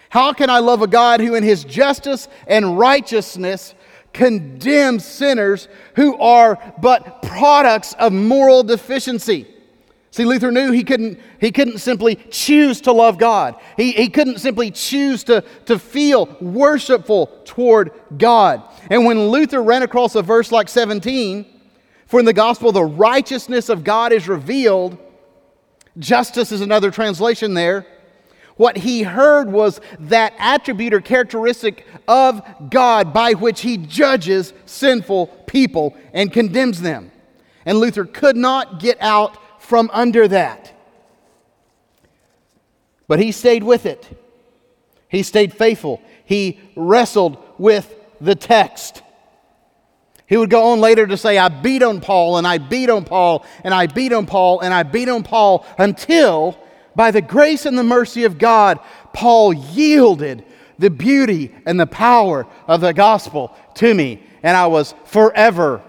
How 0.09 0.31
can 0.33 0.51
I 0.51 0.59
love 0.59 0.83
a 0.83 0.87
God 0.87 1.19
who, 1.19 1.33
in 1.33 1.41
his 1.41 1.63
justice 1.63 2.27
and 2.45 2.77
righteousness, 2.77 3.73
condemns 4.13 5.05
sinners 5.05 5.67
who 5.95 6.15
are 6.19 6.59
but 6.77 7.23
products 7.23 7.93
of 7.93 8.13
moral 8.13 8.61
deficiency? 8.61 9.47
See, 10.13 10.25
Luther 10.25 10.51
knew 10.51 10.71
he 10.71 10.83
couldn't, 10.83 11.19
he 11.41 11.51
couldn't 11.51 11.79
simply 11.79 12.17
choose 12.29 12.81
to 12.81 12.91
love 12.91 13.17
God. 13.17 13.55
He, 13.75 13.93
he 13.93 14.09
couldn't 14.09 14.37
simply 14.37 14.69
choose 14.69 15.23
to, 15.23 15.43
to 15.65 15.79
feel 15.79 16.37
worshipful 16.39 17.41
toward 17.45 17.89
God. 18.15 18.61
And 18.91 19.05
when 19.05 19.29
Luther 19.29 19.63
ran 19.63 19.81
across 19.81 20.13
a 20.13 20.21
verse 20.21 20.51
like 20.51 20.69
17, 20.69 21.47
for 22.05 22.19
in 22.19 22.27
the 22.27 22.31
gospel 22.33 22.71
the 22.71 22.83
righteousness 22.83 23.69
of 23.69 23.83
God 23.83 24.13
is 24.13 24.27
revealed, 24.27 24.99
justice 25.97 26.51
is 26.51 26.61
another 26.61 26.91
translation 26.91 27.55
there. 27.55 27.87
What 28.55 28.77
he 28.77 29.01
heard 29.01 29.51
was 29.51 29.81
that 29.97 30.35
attribute 30.37 30.93
or 30.93 31.01
characteristic 31.01 31.87
of 32.07 32.39
God 32.69 33.13
by 33.13 33.33
which 33.33 33.61
he 33.61 33.77
judges 33.77 34.53
sinful 34.67 35.25
people 35.47 35.97
and 36.13 36.31
condemns 36.31 36.81
them. 36.81 37.11
And 37.65 37.79
Luther 37.79 38.05
could 38.05 38.37
not 38.37 38.79
get 38.79 39.01
out 39.01 39.39
from 39.63 39.89
under 39.93 40.27
that. 40.27 40.73
But 43.07 43.19
he 43.19 43.31
stayed 43.31 43.63
with 43.63 43.85
it. 43.85 44.05
He 45.07 45.23
stayed 45.23 45.53
faithful. 45.53 46.01
He 46.25 46.59
wrestled 46.75 47.37
with 47.57 47.93
the 48.19 48.35
text. 48.35 49.01
He 50.27 50.37
would 50.37 50.49
go 50.49 50.71
on 50.71 50.79
later 50.79 51.07
to 51.07 51.17
say, 51.17 51.37
I 51.37 51.47
beat 51.47 51.81
on 51.81 52.01
Paul, 52.01 52.37
and 52.37 52.45
I 52.45 52.57
beat 52.57 52.89
on 52.89 53.05
Paul, 53.05 53.45
and 53.63 53.73
I 53.73 53.87
beat 53.87 54.11
on 54.11 54.25
Paul, 54.25 54.59
and 54.59 54.73
I 54.73 54.83
beat 54.83 55.09
on 55.09 55.23
Paul, 55.23 55.65
until, 55.77 56.57
by 56.95 57.11
the 57.11 57.21
grace 57.21 57.65
and 57.65 57.77
the 57.77 57.83
mercy 57.83 58.25
of 58.25 58.37
God, 58.37 58.79
Paul 59.13 59.53
yielded 59.53 60.43
the 60.77 60.89
beauty 60.89 61.53
and 61.65 61.79
the 61.79 61.87
power 61.87 62.47
of 62.67 62.81
the 62.81 62.93
gospel 62.93 63.55
to 63.75 63.93
me, 63.93 64.23
and 64.41 64.57
I 64.57 64.67
was 64.67 64.93
forever 65.05 65.81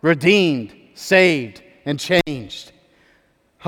redeemed, 0.00 0.74
saved, 0.94 1.62
and 1.84 1.98
changed. 1.98 2.72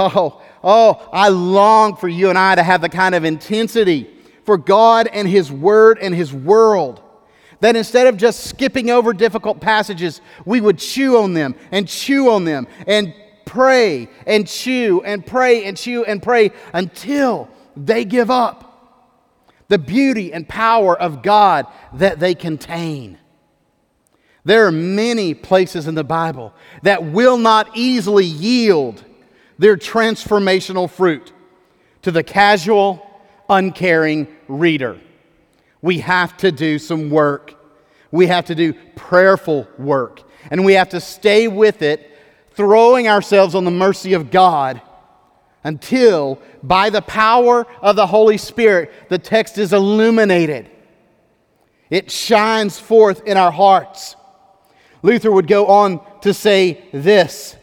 Oh, 0.00 0.40
oh, 0.62 1.09
I 1.12 1.28
long 1.28 1.97
for 1.97 2.09
you 2.09 2.28
and 2.28 2.38
I 2.38 2.55
to 2.55 2.62
have 2.62 2.81
the 2.81 2.88
kind 2.88 3.14
of 3.14 3.25
intensity 3.25 4.09
for 4.45 4.57
God 4.57 5.09
and 5.12 5.28
His 5.28 5.50
Word 5.50 5.99
and 5.99 6.14
His 6.14 6.33
world 6.33 7.02
that 7.61 7.76
instead 7.76 8.07
of 8.07 8.17
just 8.17 8.45
skipping 8.45 8.90
over 8.90 9.12
difficult 9.12 9.61
passages, 9.61 10.21
we 10.45 10.61
would 10.61 10.78
chew 10.78 11.19
on 11.19 11.35
them 11.35 11.55
and 11.73 11.88
chew 11.88 12.31
on 12.31 12.45
them 12.45 12.69
and 12.87 13.12
pray 13.45 14.09
and 14.26 14.47
chew 14.47 15.02
and 15.05 15.26
pray 15.26 15.64
and 15.64 15.76
chew 15.76 16.05
and 16.05 16.23
pray 16.23 16.52
until 16.73 17.49
they 17.76 18.05
give 18.05 18.31
up 18.31 18.64
the 19.69 19.78
beauty 19.78 20.33
and 20.33 20.49
power 20.49 20.99
of 20.99 21.23
God 21.23 21.67
that 21.95 22.21
they 22.21 22.35
contain. 22.35 23.19
There 24.45 24.67
are 24.67 24.73
many 24.73 25.35
places 25.35 25.87
in 25.87 25.95
the 25.95 26.05
Bible 26.05 26.55
that 26.83 27.05
will 27.05 27.37
not 27.37 27.76
easily 27.76 28.25
yield 28.25 29.05
their 29.59 29.77
transformational 29.77 30.88
fruit 30.88 31.33
to 32.03 32.11
the 32.11 32.23
casual, 32.23 33.05
uncaring 33.49 34.29
reader. 34.47 35.00
We 35.83 35.99
have 36.00 36.37
to 36.38 36.53
do 36.53 36.79
some 36.79 37.11
work. 37.11 37.55
We 38.11 38.27
have 38.27 38.47
to 38.47 38.55
do 38.55 38.73
prayerful 38.97 39.69
work. 39.79 40.23
And 40.50 40.65
we 40.65 40.75
have 40.75 40.91
to 40.91 41.00
stay 41.00 41.49
with 41.49 41.83
it, 41.83 42.11
throwing 42.53 43.09
ourselves 43.09 43.55
on 43.55 43.65
the 43.65 43.71
mercy 43.71 44.15
of 44.15 44.31
God 44.31 44.81
until, 45.65 46.41
by 46.62 46.88
the 46.88 47.03
power 47.03 47.67
of 47.83 47.97
the 47.97 48.07
Holy 48.07 48.38
Spirit, 48.38 48.93
the 49.09 49.19
text 49.19 49.59
is 49.59 49.73
illuminated. 49.73 50.71
It 51.91 52.11
shines 52.11 52.79
forth 52.79 53.27
in 53.27 53.37
our 53.37 53.50
hearts. 53.50 54.17
Luther 55.03 55.31
would 55.31 55.47
go 55.47 55.67
on 55.67 56.00
to 56.23 56.33
say 56.35 56.85
this 56.93 57.57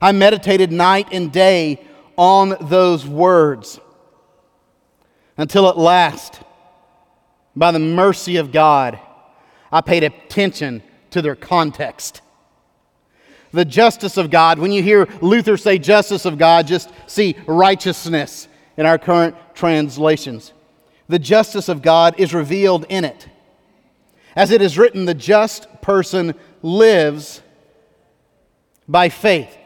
I 0.00 0.12
meditated 0.12 0.70
night 0.72 1.08
and 1.12 1.32
day 1.32 1.84
on 2.16 2.56
those 2.60 3.06
words 3.06 3.80
until 5.36 5.68
at 5.68 5.78
last, 5.78 6.40
by 7.54 7.70
the 7.70 7.78
mercy 7.78 8.36
of 8.36 8.52
God, 8.52 8.98
I 9.70 9.80
paid 9.80 10.04
attention 10.04 10.82
to 11.10 11.22
their 11.22 11.36
context. 11.36 12.22
The 13.52 13.64
justice 13.64 14.16
of 14.16 14.30
God, 14.30 14.58
when 14.58 14.72
you 14.72 14.82
hear 14.82 15.08
Luther 15.20 15.56
say 15.56 15.78
justice 15.78 16.24
of 16.24 16.38
God, 16.38 16.66
just 16.66 16.90
see 17.06 17.36
righteousness 17.46 18.46
in 18.76 18.84
our 18.86 18.98
current 18.98 19.34
translations. 19.54 20.52
the 21.08 21.18
justice 21.18 21.68
of 21.68 21.82
God 21.82 22.14
is 22.18 22.34
revealed 22.34 22.84
in 22.88 23.04
it. 23.04 23.28
As 24.36 24.50
it 24.50 24.62
is 24.62 24.78
written, 24.78 25.06
the 25.06 25.14
just 25.14 25.66
person 25.80 26.34
lives 26.62 27.42
by 28.86 29.08
faith. 29.08 29.57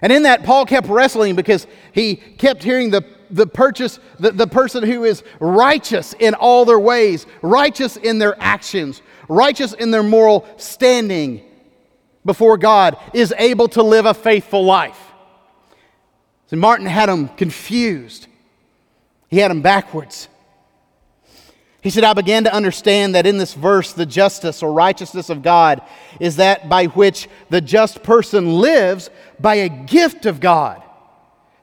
And 0.00 0.12
in 0.12 0.22
that, 0.24 0.44
Paul 0.44 0.66
kept 0.66 0.88
wrestling 0.88 1.34
because 1.34 1.66
he 1.92 2.16
kept 2.16 2.62
hearing 2.62 2.90
the, 2.90 3.04
the 3.30 3.46
purchase, 3.46 3.98
the, 4.18 4.30
the 4.30 4.46
person 4.46 4.84
who 4.84 5.04
is 5.04 5.24
righteous 5.40 6.14
in 6.18 6.34
all 6.34 6.64
their 6.64 6.78
ways, 6.78 7.26
righteous 7.42 7.96
in 7.96 8.18
their 8.18 8.40
actions, 8.40 9.02
righteous 9.28 9.72
in 9.72 9.90
their 9.90 10.02
moral 10.02 10.46
standing 10.56 11.42
before 12.24 12.56
God, 12.58 12.96
is 13.12 13.34
able 13.38 13.68
to 13.68 13.82
live 13.82 14.06
a 14.06 14.14
faithful 14.14 14.64
life. 14.64 14.98
So 16.46 16.56
Martin 16.56 16.86
had 16.86 17.08
him 17.08 17.28
confused. 17.28 18.26
He 19.28 19.38
had 19.38 19.50
him 19.50 19.62
backwards. 19.62 20.28
He 21.80 21.90
said, 21.90 22.02
I 22.02 22.12
began 22.12 22.44
to 22.44 22.52
understand 22.52 23.14
that 23.14 23.26
in 23.26 23.38
this 23.38 23.54
verse, 23.54 23.92
the 23.92 24.06
justice 24.06 24.62
or 24.62 24.72
righteousness 24.72 25.30
of 25.30 25.42
God 25.42 25.80
is 26.18 26.36
that 26.36 26.68
by 26.68 26.86
which 26.86 27.28
the 27.50 27.60
just 27.60 28.02
person 28.02 28.58
lives 28.58 29.10
by 29.40 29.56
a 29.56 29.68
gift 29.68 30.26
of 30.26 30.40
God. 30.40 30.82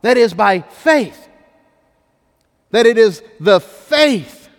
That 0.01 0.17
is, 0.17 0.34
by 0.34 0.62
faith. 0.62 1.27
That 2.72 2.86
it 2.86 2.98
is 2.98 3.24
the 3.39 3.60
faith 3.60 4.50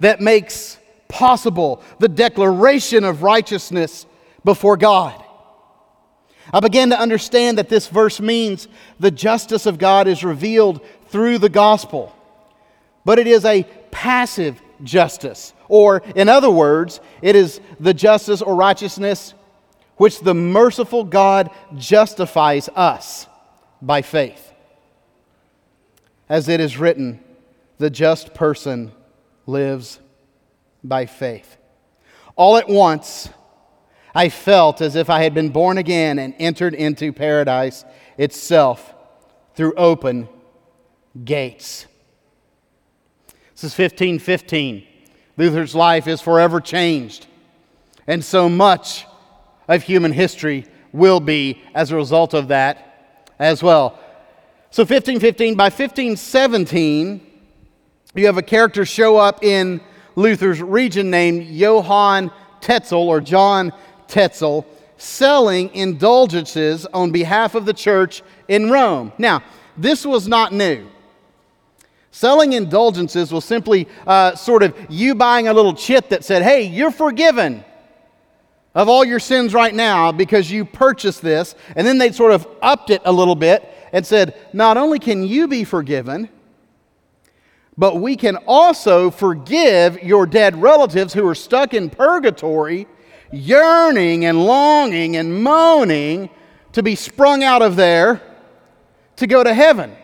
that 0.00 0.20
makes 0.20 0.78
possible 1.08 1.82
the 2.00 2.08
declaration 2.08 3.04
of 3.04 3.22
righteousness 3.22 4.06
before 4.44 4.76
God. 4.76 5.22
I 6.52 6.60
began 6.60 6.90
to 6.90 7.00
understand 7.00 7.58
that 7.58 7.68
this 7.68 7.88
verse 7.88 8.20
means 8.20 8.68
the 9.00 9.10
justice 9.10 9.66
of 9.66 9.78
God 9.78 10.06
is 10.06 10.24
revealed 10.24 10.84
through 11.08 11.38
the 11.38 11.48
gospel, 11.48 12.14
but 13.04 13.18
it 13.18 13.26
is 13.26 13.44
a 13.44 13.62
passive 13.90 14.60
justice. 14.82 15.54
Or, 15.68 16.02
in 16.14 16.28
other 16.28 16.50
words, 16.50 17.00
it 17.22 17.36
is 17.36 17.60
the 17.80 17.94
justice 17.94 18.42
or 18.42 18.54
righteousness 18.54 19.32
which 19.96 20.20
the 20.20 20.34
merciful 20.34 21.04
God 21.04 21.50
justifies 21.76 22.68
us 22.70 23.26
by 23.80 24.02
faith. 24.02 24.52
As 26.28 26.48
it 26.48 26.60
is 26.60 26.78
written, 26.78 27.20
the 27.78 27.90
just 27.90 28.34
person 28.34 28.92
lives 29.46 30.00
by 30.82 31.06
faith. 31.06 31.56
All 32.36 32.56
at 32.56 32.68
once, 32.68 33.28
I 34.14 34.28
felt 34.28 34.80
as 34.80 34.96
if 34.96 35.10
I 35.10 35.22
had 35.22 35.34
been 35.34 35.50
born 35.50 35.78
again 35.78 36.18
and 36.18 36.34
entered 36.38 36.74
into 36.74 37.12
paradise 37.12 37.84
itself 38.16 38.94
through 39.54 39.74
open 39.74 40.28
gates. 41.24 41.86
This 43.52 43.64
is 43.64 43.78
1515. 43.78 44.86
Luther's 45.36 45.74
life 45.74 46.06
is 46.06 46.20
forever 46.20 46.60
changed. 46.60 47.26
And 48.06 48.24
so 48.24 48.48
much 48.48 49.06
of 49.68 49.82
human 49.82 50.12
history 50.12 50.66
will 50.92 51.20
be 51.20 51.62
as 51.74 51.90
a 51.90 51.96
result 51.96 52.34
of 52.34 52.48
that 52.48 53.20
as 53.38 53.62
well. 53.62 53.98
So 54.70 54.82
1515, 54.82 55.54
by 55.54 55.64
1517, 55.64 57.20
you 58.14 58.26
have 58.26 58.38
a 58.38 58.42
character 58.42 58.84
show 58.84 59.16
up 59.16 59.42
in 59.42 59.80
Luther's 60.16 60.62
region 60.62 61.10
named 61.10 61.46
Johann 61.46 62.30
Tetzel 62.60 63.08
or 63.08 63.20
John 63.20 63.72
Tetzel 64.06 64.66
selling 64.96 65.74
indulgences 65.74 66.86
on 66.86 67.10
behalf 67.10 67.54
of 67.54 67.66
the 67.66 67.72
church 67.72 68.22
in 68.48 68.70
Rome. 68.70 69.12
Now, 69.18 69.42
this 69.76 70.06
was 70.06 70.28
not 70.28 70.52
new. 70.52 70.88
Selling 72.12 72.52
indulgences 72.52 73.32
was 73.32 73.44
simply 73.44 73.88
uh, 74.06 74.36
sort 74.36 74.62
of 74.62 74.76
you 74.88 75.16
buying 75.16 75.48
a 75.48 75.52
little 75.52 75.74
chit 75.74 76.10
that 76.10 76.24
said, 76.24 76.42
hey, 76.42 76.62
you're 76.62 76.92
forgiven 76.92 77.64
of 78.74 78.88
all 78.88 79.04
your 79.04 79.20
sins 79.20 79.54
right 79.54 79.74
now 79.74 80.10
because 80.10 80.50
you 80.50 80.64
purchased 80.64 81.22
this. 81.22 81.54
And 81.76 81.86
then 81.86 81.98
they'd 81.98 82.14
sort 82.14 82.32
of 82.32 82.46
upped 82.60 82.90
it 82.90 83.02
a 83.04 83.12
little 83.12 83.36
bit 83.36 83.68
and 83.92 84.04
said, 84.04 84.34
not 84.52 84.76
only 84.76 84.98
can 84.98 85.24
you 85.24 85.46
be 85.46 85.64
forgiven, 85.64 86.28
but 87.76 87.96
we 88.00 88.16
can 88.16 88.36
also 88.46 89.10
forgive 89.10 90.02
your 90.02 90.26
dead 90.26 90.60
relatives 90.60 91.12
who 91.12 91.26
are 91.26 91.34
stuck 91.34 91.74
in 91.74 91.90
purgatory, 91.90 92.86
yearning 93.32 94.24
and 94.24 94.44
longing 94.44 95.16
and 95.16 95.42
moaning 95.42 96.30
to 96.72 96.82
be 96.82 96.94
sprung 96.94 97.42
out 97.42 97.62
of 97.62 97.76
there 97.76 98.20
to 99.16 99.26
go 99.26 99.42
to 99.42 99.54
heaven. 99.54 99.96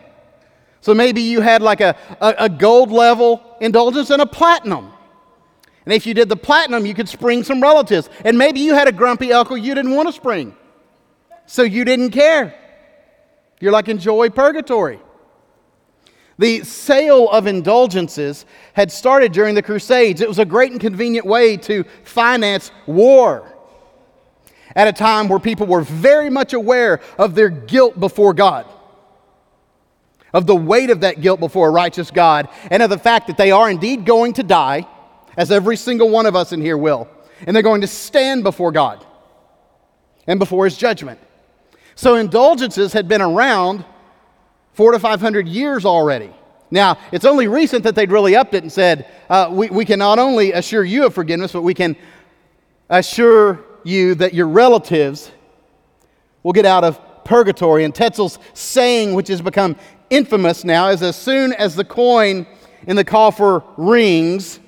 So 0.81 0.93
maybe 0.93 1.21
you 1.21 1.41
had 1.41 1.61
like 1.61 1.79
a, 1.81 1.95
a, 2.19 2.35
a, 2.39 2.49
gold 2.49 2.91
level 2.91 3.57
indulgence 3.61 4.09
and 4.09 4.21
a 4.21 4.25
platinum. 4.25 4.91
And 5.91 5.97
if 5.97 6.05
you 6.05 6.13
did 6.13 6.29
the 6.29 6.37
platinum, 6.37 6.85
you 6.85 6.93
could 6.93 7.09
spring 7.09 7.43
some 7.43 7.61
relatives. 7.61 8.09
And 8.23 8.37
maybe 8.37 8.61
you 8.61 8.73
had 8.73 8.87
a 8.87 8.93
grumpy 8.93 9.33
uncle 9.33 9.57
you 9.57 9.75
didn't 9.75 9.93
want 9.93 10.07
to 10.07 10.13
spring. 10.13 10.55
So 11.47 11.63
you 11.63 11.83
didn't 11.83 12.11
care. 12.11 12.55
You're 13.59 13.73
like, 13.73 13.89
enjoy 13.89 14.29
purgatory. 14.29 15.01
The 16.39 16.63
sale 16.63 17.27
of 17.27 17.45
indulgences 17.45 18.45
had 18.71 18.89
started 18.89 19.33
during 19.33 19.53
the 19.53 19.61
Crusades. 19.61 20.21
It 20.21 20.29
was 20.29 20.39
a 20.39 20.45
great 20.45 20.71
and 20.71 20.79
convenient 20.79 21.25
way 21.25 21.57
to 21.57 21.83
finance 22.05 22.71
war 22.85 23.53
at 24.73 24.87
a 24.87 24.93
time 24.93 25.27
where 25.27 25.39
people 25.39 25.67
were 25.67 25.81
very 25.81 26.29
much 26.29 26.53
aware 26.53 27.01
of 27.17 27.35
their 27.35 27.49
guilt 27.49 27.99
before 27.99 28.33
God 28.33 28.65
of 30.31 30.47
the 30.47 30.55
weight 30.55 30.89
of 30.89 31.01
that 31.01 31.19
guilt 31.19 31.41
before 31.41 31.67
a 31.67 31.71
righteous 31.71 32.09
God, 32.09 32.47
and 32.69 32.81
of 32.81 32.89
the 32.89 32.97
fact 32.97 33.27
that 33.27 33.35
they 33.35 33.51
are 33.51 33.69
indeed 33.69 34.05
going 34.05 34.31
to 34.31 34.43
die, 34.43 34.87
as 35.37 35.51
every 35.51 35.77
single 35.77 36.09
one 36.09 36.25
of 36.25 36.35
us 36.35 36.51
in 36.51 36.61
here 36.61 36.77
will, 36.77 37.07
and 37.45 37.55
they're 37.55 37.63
going 37.63 37.81
to 37.81 37.87
stand 37.87 38.43
before 38.43 38.71
God 38.71 39.05
and 40.27 40.39
before 40.39 40.65
His 40.65 40.77
judgment. 40.77 41.19
So 41.95 42.15
indulgences 42.15 42.93
had 42.93 43.07
been 43.07 43.21
around 43.21 43.85
four 44.73 44.91
to 44.91 44.99
five 44.99 45.21
hundred 45.21 45.47
years 45.47 45.85
already. 45.85 46.31
Now, 46.69 46.97
it's 47.11 47.25
only 47.25 47.47
recent 47.47 47.83
that 47.83 47.95
they'd 47.95 48.11
really 48.11 48.35
upped 48.35 48.53
it 48.53 48.63
and 48.63 48.71
said, 48.71 49.11
uh, 49.29 49.49
we, 49.51 49.69
we 49.69 49.83
can 49.83 49.99
not 49.99 50.19
only 50.19 50.53
assure 50.53 50.85
you 50.85 51.05
of 51.05 51.13
forgiveness, 51.13 51.51
but 51.51 51.63
we 51.63 51.73
can 51.73 51.97
assure 52.89 53.59
you 53.83 54.15
that 54.15 54.33
your 54.33 54.47
relatives 54.47 55.31
will 56.43 56.53
get 56.53 56.65
out 56.65 56.85
of 56.85 56.99
purgatory. 57.25 57.83
And 57.83 57.93
Tetzel's 57.93 58.39
saying, 58.53 59.13
which 59.13 59.27
has 59.27 59.41
become 59.41 59.75
infamous 60.09 60.63
now 60.63 60.89
is 60.89 61.01
as 61.01 61.15
soon 61.15 61.51
as 61.53 61.75
the 61.75 61.83
coin 61.83 62.47
in 62.87 62.95
the 62.95 63.03
coffer 63.03 63.63
rings, 63.75 64.59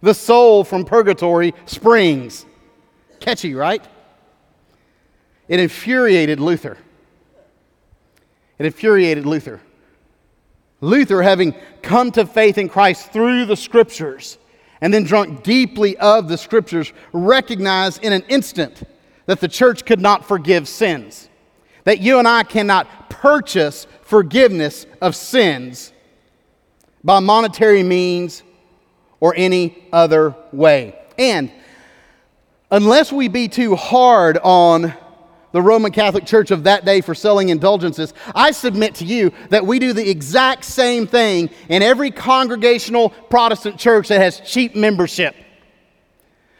the 0.00 0.14
soul 0.14 0.64
from 0.64 0.84
purgatory 0.84 1.54
springs. 1.66 2.46
Catchy, 3.20 3.54
right? 3.54 3.84
It 5.48 5.60
infuriated 5.60 6.40
Luther. 6.40 6.76
It 8.58 8.66
infuriated 8.66 9.26
Luther. 9.26 9.60
Luther, 10.80 11.22
having 11.22 11.54
come 11.82 12.10
to 12.12 12.26
faith 12.26 12.58
in 12.58 12.68
Christ 12.68 13.12
through 13.12 13.46
the 13.46 13.56
scriptures 13.56 14.38
and 14.80 14.92
then 14.92 15.04
drunk 15.04 15.42
deeply 15.42 15.96
of 15.98 16.28
the 16.28 16.36
scriptures, 16.36 16.92
recognized 17.12 18.02
in 18.04 18.12
an 18.12 18.22
instant 18.28 18.82
that 19.24 19.40
the 19.40 19.48
church 19.48 19.84
could 19.86 20.00
not 20.00 20.24
forgive 20.26 20.68
sins, 20.68 21.28
that 21.84 22.00
you 22.00 22.18
and 22.18 22.28
I 22.28 22.42
cannot 22.42 23.08
purchase 23.08 23.86
forgiveness 24.02 24.86
of 25.00 25.16
sins 25.16 25.92
by 27.02 27.20
monetary 27.20 27.82
means 27.82 28.42
or 29.20 29.34
any 29.36 29.86
other 29.92 30.34
way. 30.52 30.98
And 31.18 31.50
unless 32.70 33.12
we 33.12 33.28
be 33.28 33.48
too 33.48 33.76
hard 33.76 34.38
on 34.38 34.94
the 35.52 35.62
Roman 35.62 35.90
Catholic 35.90 36.26
Church 36.26 36.50
of 36.50 36.64
that 36.64 36.84
day 36.84 37.00
for 37.00 37.14
selling 37.14 37.48
indulgences, 37.48 38.12
I 38.34 38.50
submit 38.50 38.96
to 38.96 39.04
you 39.04 39.32
that 39.48 39.64
we 39.64 39.78
do 39.78 39.92
the 39.92 40.08
exact 40.08 40.64
same 40.64 41.06
thing 41.06 41.48
in 41.68 41.82
every 41.82 42.10
congregational 42.10 43.10
Protestant 43.10 43.78
church 43.78 44.08
that 44.08 44.20
has 44.20 44.40
cheap 44.40 44.74
membership. 44.74 45.34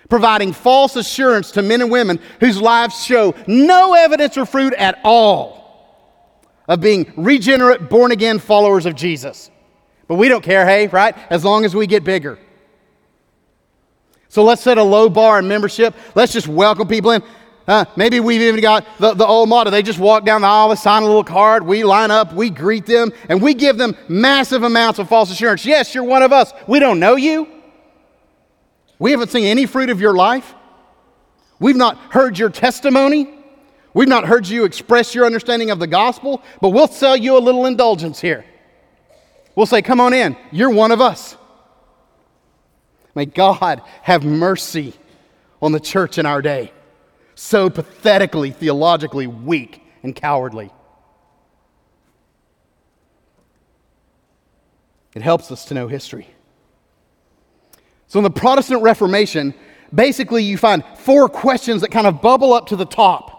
Providing 0.09 0.53
false 0.53 0.97
assurance 0.97 1.51
to 1.53 1.63
men 1.63 1.83
and 1.83 1.91
women 1.91 2.21
whose 2.41 2.61
lives 2.61 3.05
show 3.05 3.35
no 3.47 3.93
evidence 3.95 4.39
or 4.39 4.47
fruit 4.47 4.73
at 4.75 5.01
all 5.05 5.57
of 6.69 6.81
being 6.81 7.13
regenerate, 7.17 7.91
born 7.91 8.13
again 8.13 8.39
followers 8.39 8.87
of 8.87 8.95
Jesus. 8.95 9.51
But 10.09 10.15
we 10.15 10.29
don't 10.29 10.43
care, 10.43 10.65
hey, 10.65 10.87
right? 10.87 11.17
As 11.29 11.45
long 11.45 11.65
as 11.65 11.75
we 11.75 11.87
get 11.87 12.05
bigger. 12.05 12.39
So 14.37 14.45
let's 14.45 14.61
set 14.61 14.77
a 14.77 14.83
low 14.83 15.09
bar 15.09 15.39
in 15.39 15.49
membership. 15.49 15.95
Let's 16.15 16.31
just 16.31 16.47
welcome 16.47 16.87
people 16.87 17.13
in. 17.13 17.23
Uh, 17.67 17.87
maybe 17.97 18.21
we've 18.21 18.43
even 18.43 18.61
got 18.61 18.87
the, 18.99 19.15
the 19.15 19.27
old 19.27 19.49
motto. 19.49 19.71
They 19.71 19.83
just 19.83 19.99
walk 19.99 20.27
down 20.27 20.43
the 20.43 20.47
aisle, 20.47 20.77
sign 20.77 21.05
a 21.05 21.07
little 21.07 21.25
card, 21.25 21.65
we 21.65 21.85
line 21.85 22.11
up, 22.11 22.35
we 22.35 22.51
greet 22.51 22.85
them, 22.85 23.15
and 23.31 23.41
we 23.41 23.55
give 23.55 23.79
them 23.79 23.97
massive 24.09 24.63
amounts 24.63 24.99
of 24.99 25.09
false 25.09 25.31
assurance. 25.31 25.65
Yes, 25.65 25.95
you're 25.95 26.05
one 26.05 26.23
of 26.23 26.35
us. 26.35 26.53
We 26.67 26.81
don't 26.81 27.01
know 27.01 27.17
you. 27.17 27.49
We 28.99 29.13
haven't 29.13 29.31
seen 29.31 29.45
any 29.45 29.65
fruit 29.65 29.89
of 29.89 30.03
your 30.03 30.15
life. 30.15 30.55
We've 31.59 31.75
not 31.75 31.97
heard 32.13 32.39
your 32.39 32.51
testimony. 32.51 33.31
We've 33.95 34.07
not 34.07 34.27
heard 34.27 34.47
you 34.47 34.67
express 34.67 35.15
your 35.15 35.25
understanding 35.25 35.71
of 35.71 35.79
the 35.79 35.87
gospel, 35.87 36.43
but 36.61 36.75
we'll 36.75 36.89
sell 36.89 37.17
you 37.17 37.39
a 37.39 37.41
little 37.41 37.65
indulgence 37.65 38.21
here. 38.21 38.45
We'll 39.55 39.65
say, 39.65 39.81
Come 39.81 39.99
on 39.99 40.13
in, 40.13 40.37
you're 40.53 40.69
one 40.69 40.93
of 40.93 41.01
us. 41.01 41.39
May 43.17 43.25
God 43.25 43.81
have 44.03 44.25
mercy 44.25 44.93
on 45.63 45.73
the 45.73 45.81
church 45.81 46.19
in 46.19 46.27
our 46.27 46.43
day, 46.43 46.71
so 47.35 47.71
pathetically, 47.71 48.51
theologically 48.51 49.27
weak 49.27 49.83
and 50.03 50.15
cowardly. 50.15 50.71
It 55.15 55.23
helps 55.23 55.51
us 55.51 55.65
to 55.65 55.75
know 55.75 55.89
history. 55.89 56.29
So, 58.07 58.19
in 58.19 58.23
the 58.23 58.31
Protestant 58.31 58.83
Reformation, 58.83 59.55
basically 59.95 60.45
you 60.45 60.59
find 60.59 60.85
four 60.99 61.31
questions 61.31 61.81
that 61.81 61.91
kind 61.91 62.07
of 62.07 62.21
bubble 62.21 62.53
up 62.53 62.67
to 62.67 62.77
the 62.77 62.85
top. 62.85 63.36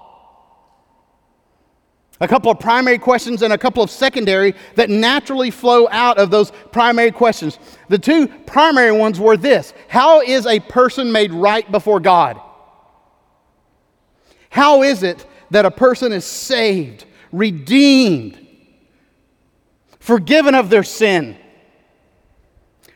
A 2.19 2.27
couple 2.27 2.49
of 2.49 2.59
primary 2.59 2.97
questions 2.97 3.43
and 3.43 3.53
a 3.53 3.57
couple 3.57 3.83
of 3.83 3.91
secondary 3.91 4.55
that 4.75 4.89
naturally 4.89 5.51
flow 5.51 5.87
out 5.91 6.17
of 6.17 6.31
those 6.31 6.51
primary 6.71 7.11
questions. 7.11 7.59
The 7.89 7.99
two 7.99 8.27
primary 8.27 8.91
ones 8.91 9.19
were 9.19 9.37
this 9.37 9.73
How 9.87 10.21
is 10.21 10.45
a 10.45 10.59
person 10.59 11.11
made 11.11 11.31
right 11.31 11.69
before 11.71 11.99
God? 11.99 12.41
How 14.49 14.81
is 14.81 15.03
it 15.03 15.25
that 15.51 15.65
a 15.65 15.71
person 15.71 16.11
is 16.11 16.25
saved, 16.25 17.05
redeemed, 17.31 18.45
forgiven 19.99 20.55
of 20.55 20.71
their 20.71 20.83
sin, 20.83 21.37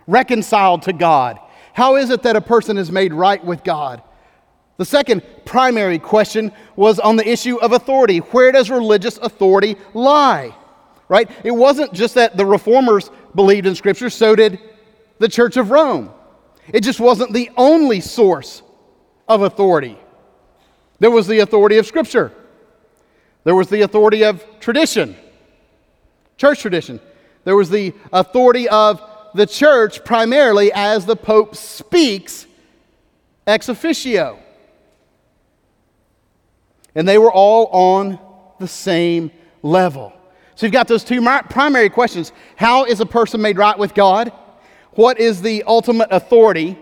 reconciled 0.08 0.82
to 0.84 0.94
God? 0.94 1.40
How 1.74 1.96
is 1.98 2.10
it 2.10 2.24
that 2.24 2.36
a 2.36 2.42
person 2.42 2.78
is 2.78 2.92
made 2.92 3.14
right 3.14 3.44
with 3.44 3.64
God? 3.64 4.02
The 4.82 4.86
second 4.86 5.22
primary 5.46 6.00
question 6.00 6.52
was 6.76 6.98
on 6.98 7.16
the 7.16 7.30
issue 7.30 7.58
of 7.58 7.72
authority. 7.72 8.18
Where 8.18 8.52
does 8.52 8.72
religious 8.72 9.20
authority 9.20 9.76
lie? 9.94 10.56
Right? 11.08 11.30
It 11.44 11.52
wasn't 11.52 11.94
just 11.94 12.16
that 12.16 12.36
the 12.36 12.48
reformers 12.48 13.12
believed 13.36 13.68
in 13.68 13.76
Scripture, 13.76 14.10
so 14.10 14.36
did 14.36 14.58
the 15.20 15.28
Church 15.28 15.56
of 15.56 15.70
Rome. 15.70 16.10
It 16.74 16.82
just 16.82 17.00
wasn't 17.00 17.32
the 17.32 17.52
only 17.58 18.02
source 18.02 18.64
of 19.28 19.44
authority. 19.44 20.00
There 20.98 21.12
was 21.12 21.28
the 21.28 21.42
authority 21.42 21.78
of 21.78 21.86
Scripture, 21.86 22.32
there 23.44 23.54
was 23.54 23.70
the 23.70 23.82
authority 23.82 24.24
of 24.24 24.44
tradition, 24.60 25.16
church 26.38 26.60
tradition, 26.60 27.00
there 27.44 27.56
was 27.56 27.70
the 27.70 27.94
authority 28.12 28.68
of 28.68 29.00
the 29.36 29.46
church 29.46 30.04
primarily 30.04 30.74
as 30.74 31.06
the 31.06 31.16
Pope 31.16 31.56
speaks 31.56 32.48
ex 33.46 33.70
officio. 33.70 34.40
And 36.96 37.08
they 37.08 37.18
were 37.18 37.32
all 37.32 37.68
on 37.68 38.20
the 38.60 38.68
same 38.68 39.32
level. 39.62 40.14
So 40.56 40.66
you've 40.66 40.74
got 40.74 40.88
those 40.88 41.04
two 41.04 41.22
primary 41.50 41.90
questions 41.90 42.32
How 42.56 42.86
is 42.86 43.00
a 43.00 43.06
person 43.06 43.42
made 43.42 43.58
right 43.58 43.78
with 43.78 43.94
God? 43.94 44.32
What 44.92 45.20
is 45.20 45.42
the 45.42 45.64
ultimate 45.64 46.10
authority, 46.12 46.78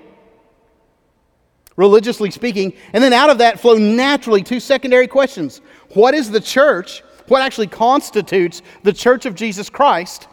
religiously 1.76 2.32
speaking? 2.32 2.74
And 2.92 3.04
then 3.04 3.14
out 3.14 3.30
of 3.30 3.38
that 3.38 3.60
flow 3.60 3.78
naturally 3.78 4.44
two 4.44 4.60
secondary 4.60 5.08
questions 5.08 5.62
What 5.94 6.14
is 6.14 6.32
the 6.32 6.42
church? 6.42 7.04
What 7.28 7.44
actually 7.44 7.68
constitutes 7.68 8.64
the 8.82 8.94
church 8.94 9.26
of 9.28 9.36
Jesus 9.36 9.70
Christ? 9.70 10.28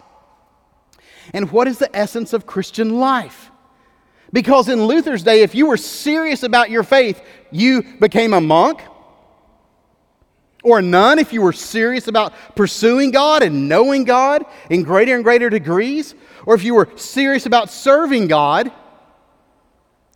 And 1.34 1.50
what 1.50 1.68
is 1.68 1.78
the 1.78 1.94
essence 1.94 2.32
of 2.32 2.46
Christian 2.46 2.98
life? 2.98 3.50
Because 4.32 4.68
in 4.68 4.86
Luther's 4.86 5.22
day, 5.22 5.42
if 5.42 5.54
you 5.54 5.66
were 5.66 5.76
serious 5.76 6.42
about 6.42 6.70
your 6.70 6.82
faith, 6.82 7.22
you 7.50 7.82
became 8.00 8.32
a 8.32 8.40
monk 8.40 8.82
or 10.66 10.82
nun 10.82 11.20
if 11.20 11.32
you 11.32 11.40
were 11.40 11.52
serious 11.52 12.08
about 12.08 12.34
pursuing 12.56 13.12
God 13.12 13.44
and 13.44 13.68
knowing 13.68 14.02
God 14.02 14.44
in 14.68 14.82
greater 14.82 15.14
and 15.14 15.22
greater 15.22 15.48
degrees, 15.48 16.16
or 16.44 16.56
if 16.56 16.64
you 16.64 16.74
were 16.74 16.88
serious 16.96 17.46
about 17.46 17.70
serving 17.70 18.26
God, 18.26 18.72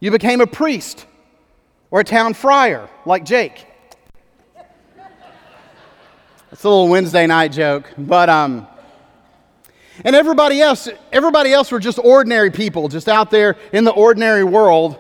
you 0.01 0.11
became 0.11 0.41
a 0.41 0.49
priest 0.49 1.07
or 1.93 2.01
a 2.01 2.05
town 2.05 2.35
friar 2.35 2.91
like 3.07 3.25
Jake. 3.25 3.65
It's 6.51 6.65
a 6.65 6.69
little 6.69 6.89
Wednesday 6.89 7.29
night 7.29 7.53
joke, 7.53 7.89
but 7.97 8.29
um, 8.29 8.67
and 10.05 10.17
everybody 10.17 10.61
else, 10.61 10.89
everybody 11.13 11.53
else 11.53 11.71
were 11.71 11.79
just 11.79 12.01
ordinary 12.01 12.51
people, 12.51 12.89
just 12.89 13.09
out 13.09 13.31
there 13.31 13.57
in 13.73 13.85
the 13.85 13.93
ordinary 13.93 14.43
world, 14.43 14.99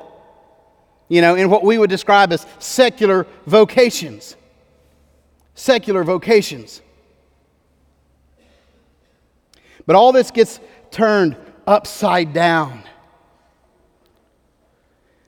you 1.09 1.21
know, 1.21 1.35
in 1.35 1.51
what 1.51 1.65
we 1.65 1.77
would 1.77 1.91
describe 1.91 2.33
as 2.33 2.47
secular 2.61 3.27
vocations 3.47 4.37
secular 5.61 6.03
vocations. 6.03 6.81
But 9.87 9.95
all 9.95 10.13
this 10.13 10.31
gets 10.31 10.59
turned 10.91 11.37
upside 11.67 12.33
down. 12.33 12.83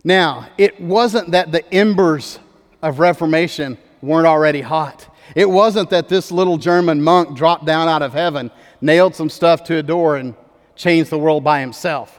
Now, 0.05 0.49
it 0.59 0.81
wasn't 0.81 1.33
that 1.33 1.53
the 1.53 1.71
embers 1.73 2.39
of 2.81 2.99
Reformation 2.99 3.79
weren't 4.01 4.27
already 4.27 4.63
hot. 4.63 5.07
It 5.37 5.49
wasn't 5.49 5.91
that 5.91 6.09
this 6.09 6.33
little 6.33 6.57
German 6.57 7.03
monk 7.03 7.37
dropped 7.37 7.65
down 7.65 7.89
out 7.89 8.03
of 8.03 8.13
heaven, 8.13 8.51
nailed 8.81 9.15
some 9.15 9.31
stuff 9.31 9.63
to 9.65 9.77
a 9.77 9.83
door, 9.83 10.17
and 10.17 10.35
changed 10.75 11.11
the 11.11 11.19
world 11.19 11.45
by 11.45 11.61
himself. 11.61 12.19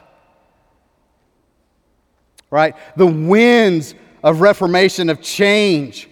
Right? 2.50 2.74
The 2.96 3.06
winds 3.06 3.94
of 4.22 4.40
Reformation, 4.40 5.10
of 5.10 5.20
change, 5.20 6.08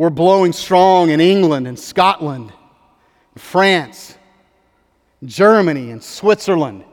were 0.00 0.08
blowing 0.08 0.50
strong 0.50 1.10
in 1.10 1.20
England 1.20 1.68
and 1.68 1.78
Scotland, 1.78 2.50
France, 3.36 4.16
Germany, 5.22 5.90
and 5.90 6.02
Switzerland, 6.02 6.84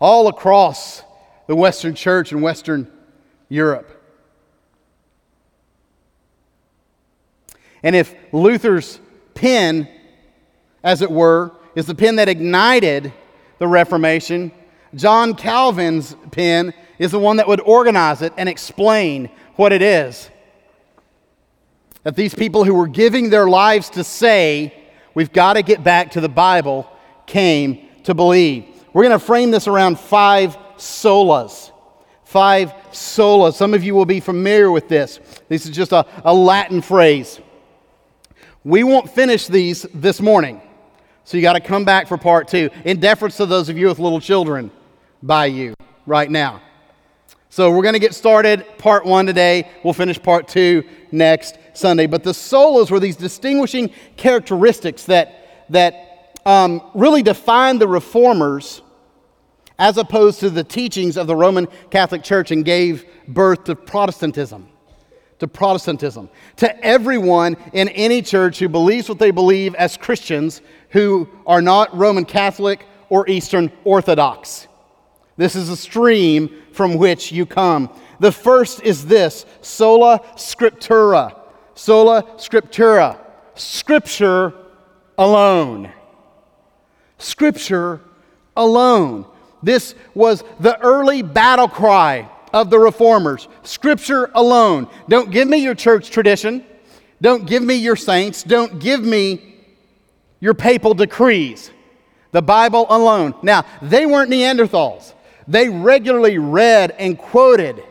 all 0.00 0.26
across 0.26 1.04
the 1.46 1.54
Western 1.54 1.94
Church 1.94 2.32
and 2.32 2.42
Western 2.42 2.90
Europe. 3.48 3.88
And 7.84 7.94
if 7.94 8.12
Luther's 8.32 8.98
pen, 9.34 9.88
as 10.82 11.02
it 11.02 11.12
were, 11.12 11.52
is 11.76 11.86
the 11.86 11.94
pen 11.94 12.16
that 12.16 12.28
ignited 12.28 13.12
the 13.60 13.68
Reformation, 13.68 14.50
John 14.96 15.36
Calvin's 15.36 16.16
pen 16.32 16.74
is 16.98 17.12
the 17.12 17.20
one 17.20 17.36
that 17.36 17.46
would 17.46 17.60
organize 17.60 18.20
it 18.20 18.32
and 18.36 18.48
explain 18.48 19.30
what 19.54 19.72
it 19.72 19.80
is 19.80 20.28
that 22.04 22.16
these 22.16 22.34
people 22.34 22.64
who 22.64 22.74
were 22.74 22.88
giving 22.88 23.30
their 23.30 23.48
lives 23.48 23.90
to 23.90 24.04
say, 24.04 24.74
we've 25.14 25.32
got 25.32 25.54
to 25.54 25.62
get 25.62 25.84
back 25.84 26.12
to 26.12 26.20
the 26.20 26.28
Bible, 26.28 26.90
came 27.26 27.88
to 28.04 28.14
believe. 28.14 28.64
We're 28.92 29.04
going 29.04 29.18
to 29.18 29.24
frame 29.24 29.50
this 29.50 29.68
around 29.68 29.98
five 29.98 30.56
solas. 30.76 31.70
Five 32.24 32.72
solas. 32.92 33.54
Some 33.54 33.74
of 33.74 33.84
you 33.84 33.94
will 33.94 34.06
be 34.06 34.20
familiar 34.20 34.70
with 34.70 34.88
this. 34.88 35.20
This 35.48 35.66
is 35.66 35.72
just 35.72 35.92
a, 35.92 36.06
a 36.24 36.32
Latin 36.32 36.80
phrase. 36.80 37.40
We 38.64 38.84
won't 38.84 39.10
finish 39.10 39.46
these 39.46 39.82
this 39.94 40.20
morning. 40.20 40.60
So 41.24 41.36
you 41.36 41.42
got 41.42 41.52
to 41.52 41.60
come 41.60 41.84
back 41.84 42.08
for 42.08 42.18
part 42.18 42.48
two, 42.48 42.70
in 42.84 42.98
deference 42.98 43.36
to 43.36 43.46
those 43.46 43.68
of 43.68 43.78
you 43.78 43.88
with 43.88 43.98
little 43.98 44.20
children 44.20 44.70
by 45.22 45.46
you 45.46 45.74
right 46.06 46.30
now. 46.30 46.62
So 47.50 47.70
we're 47.70 47.82
going 47.82 47.94
to 47.94 48.00
get 48.00 48.14
started 48.14 48.64
part 48.78 49.04
one 49.04 49.26
today. 49.26 49.68
We'll 49.84 49.94
finish 49.94 50.20
part 50.20 50.48
two 50.48 50.84
next 51.12 51.58
Sunday. 51.72 52.06
But 52.06 52.22
the 52.22 52.32
solas 52.32 52.90
were 52.90 53.00
these 53.00 53.16
distinguishing 53.16 53.90
characteristics 54.16 55.04
that, 55.04 55.66
that 55.70 56.38
um, 56.44 56.82
really 56.94 57.22
defined 57.22 57.80
the 57.80 57.88
reformers 57.88 58.82
as 59.78 59.96
opposed 59.96 60.40
to 60.40 60.50
the 60.50 60.62
teachings 60.62 61.16
of 61.16 61.26
the 61.26 61.34
Roman 61.34 61.66
Catholic 61.90 62.22
Church 62.22 62.50
and 62.50 62.64
gave 62.64 63.06
birth 63.26 63.64
to 63.64 63.74
Protestantism. 63.74 64.68
To 65.38 65.48
Protestantism. 65.48 66.28
To 66.56 66.84
everyone 66.84 67.56
in 67.72 67.88
any 67.88 68.20
church 68.20 68.58
who 68.58 68.68
believes 68.68 69.08
what 69.08 69.18
they 69.18 69.30
believe 69.30 69.74
as 69.76 69.96
Christians 69.96 70.60
who 70.90 71.28
are 71.46 71.62
not 71.62 71.96
Roman 71.96 72.26
Catholic 72.26 72.84
or 73.08 73.28
Eastern 73.28 73.72
Orthodox. 73.84 74.68
This 75.38 75.56
is 75.56 75.70
a 75.70 75.76
stream 75.76 76.54
from 76.72 76.98
which 76.98 77.32
you 77.32 77.46
come. 77.46 77.88
The 78.20 78.32
first 78.32 78.82
is 78.82 79.06
this 79.06 79.46
sola 79.62 80.20
scriptura. 80.36 81.39
Sola 81.80 82.24
scriptura. 82.36 83.18
Scripture 83.54 84.52
alone. 85.16 85.90
Scripture 87.16 88.02
alone. 88.54 89.24
This 89.62 89.94
was 90.14 90.44
the 90.60 90.78
early 90.80 91.22
battle 91.22 91.68
cry 91.68 92.28
of 92.52 92.68
the 92.68 92.78
reformers. 92.78 93.48
Scripture 93.62 94.30
alone. 94.34 94.88
Don't 95.08 95.30
give 95.30 95.48
me 95.48 95.56
your 95.56 95.74
church 95.74 96.10
tradition. 96.10 96.66
Don't 97.22 97.46
give 97.46 97.62
me 97.62 97.76
your 97.76 97.96
saints. 97.96 98.42
Don't 98.42 98.78
give 98.78 99.02
me 99.02 99.56
your 100.38 100.52
papal 100.52 100.92
decrees. 100.92 101.70
The 102.32 102.42
Bible 102.42 102.84
alone. 102.90 103.34
Now, 103.42 103.64
they 103.80 104.04
weren't 104.04 104.30
Neanderthals. 104.30 105.14
They 105.48 105.70
regularly 105.70 106.36
read 106.36 106.90
and 106.98 107.16
quoted 107.16 107.82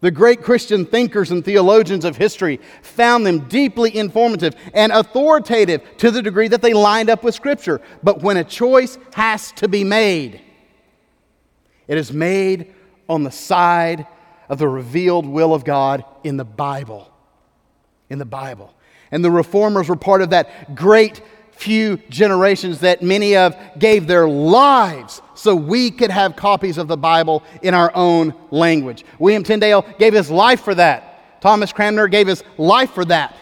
The 0.00 0.10
great 0.10 0.42
Christian 0.42 0.84
thinkers 0.84 1.30
and 1.30 1.44
theologians 1.44 2.04
of 2.04 2.16
history 2.16 2.60
found 2.82 3.24
them 3.24 3.48
deeply 3.48 3.96
informative 3.96 4.54
and 4.74 4.92
authoritative 4.92 5.82
to 5.98 6.10
the 6.10 6.22
degree 6.22 6.48
that 6.48 6.60
they 6.60 6.74
lined 6.74 7.08
up 7.08 7.24
with 7.24 7.34
Scripture. 7.34 7.80
But 8.02 8.22
when 8.22 8.36
a 8.36 8.44
choice 8.44 8.98
has 9.14 9.52
to 9.52 9.68
be 9.68 9.84
made, 9.84 10.42
it 11.88 11.96
is 11.96 12.12
made 12.12 12.74
on 13.08 13.24
the 13.24 13.30
side 13.30 14.06
of 14.48 14.58
the 14.58 14.68
revealed 14.68 15.26
will 15.26 15.54
of 15.54 15.64
God 15.64 16.04
in 16.24 16.36
the 16.36 16.44
Bible. 16.44 17.10
In 18.10 18.18
the 18.18 18.24
Bible. 18.24 18.74
And 19.10 19.24
the 19.24 19.30
reformers 19.30 19.88
were 19.88 19.96
part 19.96 20.20
of 20.20 20.30
that 20.30 20.74
great 20.74 21.22
few 21.56 21.96
generations 22.08 22.80
that 22.80 23.02
many 23.02 23.36
of 23.36 23.56
gave 23.78 24.06
their 24.06 24.28
lives 24.28 25.22
so 25.34 25.54
we 25.54 25.90
could 25.90 26.10
have 26.10 26.36
copies 26.36 26.78
of 26.78 26.86
the 26.86 26.96
Bible 26.96 27.42
in 27.62 27.74
our 27.74 27.90
own 27.94 28.34
language. 28.50 29.04
William 29.18 29.42
Tyndale 29.42 29.84
gave 29.98 30.12
his 30.12 30.30
life 30.30 30.60
for 30.60 30.74
that. 30.74 31.40
Thomas 31.40 31.72
Cranmer 31.72 32.08
gave 32.08 32.26
his 32.26 32.44
life 32.58 32.92
for 32.92 33.04
that. 33.06 33.36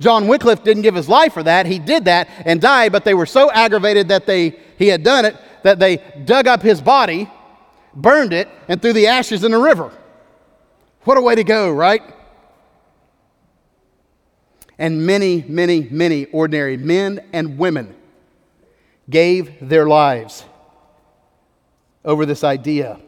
John 0.00 0.28
Wycliffe 0.28 0.62
didn't 0.62 0.82
give 0.82 0.94
his 0.94 1.08
life 1.08 1.32
for 1.32 1.42
that. 1.42 1.66
He 1.66 1.78
did 1.78 2.04
that 2.06 2.28
and 2.44 2.60
died, 2.60 2.92
but 2.92 3.04
they 3.04 3.14
were 3.14 3.26
so 3.26 3.50
aggravated 3.50 4.08
that 4.08 4.26
they, 4.26 4.58
he 4.76 4.88
had 4.88 5.02
done 5.02 5.24
it 5.24 5.36
that 5.62 5.78
they 5.78 5.96
dug 6.24 6.46
up 6.46 6.62
his 6.62 6.80
body, 6.80 7.28
burned 7.94 8.32
it, 8.32 8.48
and 8.68 8.80
threw 8.80 8.92
the 8.92 9.06
ashes 9.06 9.44
in 9.44 9.50
the 9.50 9.58
river. 9.58 9.90
What 11.02 11.16
a 11.16 11.22
way 11.22 11.34
to 11.34 11.44
go, 11.44 11.70
right? 11.70 12.02
And 14.78 15.06
many, 15.06 15.44
many, 15.48 15.88
many 15.90 16.26
ordinary 16.26 16.76
men 16.76 17.24
and 17.32 17.58
women 17.58 17.94
gave 19.08 19.68
their 19.68 19.86
lives 19.86 20.44
over 22.04 22.26
this 22.26 22.42
idea 22.44 23.00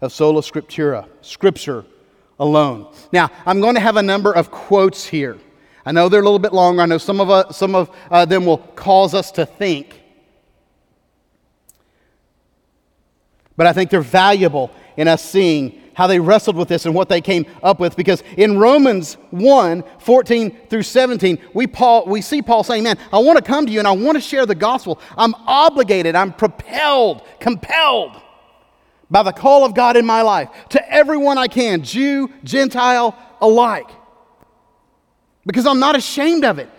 of 0.00 0.12
sola 0.12 0.40
scriptura, 0.42 1.08
scripture 1.20 1.84
alone. 2.38 2.92
Now, 3.12 3.30
I'm 3.46 3.60
going 3.60 3.74
to 3.74 3.80
have 3.80 3.96
a 3.96 4.02
number 4.02 4.32
of 4.32 4.50
quotes 4.50 5.06
here. 5.06 5.38
I 5.86 5.92
know 5.92 6.08
they're 6.08 6.20
a 6.20 6.24
little 6.24 6.38
bit 6.38 6.52
longer. 6.52 6.82
I 6.82 6.86
know 6.86 6.98
some 6.98 7.20
of, 7.20 7.30
uh, 7.30 7.52
some 7.52 7.74
of 7.74 7.90
uh, 8.10 8.24
them 8.24 8.46
will 8.46 8.58
cause 8.58 9.14
us 9.14 9.30
to 9.32 9.46
think. 9.46 10.02
But 13.56 13.66
I 13.66 13.72
think 13.72 13.90
they're 13.90 14.00
valuable 14.00 14.70
in 14.96 15.08
us 15.08 15.22
seeing 15.22 15.80
how 15.94 16.06
they 16.06 16.20
wrestled 16.20 16.56
with 16.56 16.68
this 16.68 16.86
and 16.86 16.94
what 16.94 17.08
they 17.08 17.20
came 17.20 17.46
up 17.62 17.80
with. 17.80 17.96
Because 17.96 18.22
in 18.36 18.58
Romans 18.58 19.14
1 19.30 19.84
14 19.98 20.58
through 20.68 20.82
17, 20.82 21.38
we, 21.54 21.66
Paul, 21.66 22.06
we 22.06 22.20
see 22.20 22.42
Paul 22.42 22.62
saying, 22.64 22.84
Man, 22.84 22.98
I 23.12 23.18
want 23.18 23.38
to 23.38 23.44
come 23.44 23.66
to 23.66 23.72
you 23.72 23.78
and 23.78 23.88
I 23.88 23.92
want 23.92 24.16
to 24.16 24.20
share 24.20 24.46
the 24.46 24.54
gospel. 24.54 25.00
I'm 25.16 25.34
obligated, 25.46 26.14
I'm 26.14 26.32
propelled, 26.32 27.22
compelled 27.40 28.20
by 29.10 29.22
the 29.22 29.32
call 29.32 29.64
of 29.64 29.74
God 29.74 29.96
in 29.96 30.04
my 30.04 30.22
life 30.22 30.48
to 30.70 30.92
everyone 30.92 31.38
I 31.38 31.48
can, 31.48 31.82
Jew, 31.82 32.30
Gentile 32.42 33.16
alike. 33.40 33.88
Because 35.46 35.66
I'm 35.66 35.78
not 35.78 35.96
ashamed 35.96 36.44
of 36.44 36.58
it. 36.58 36.70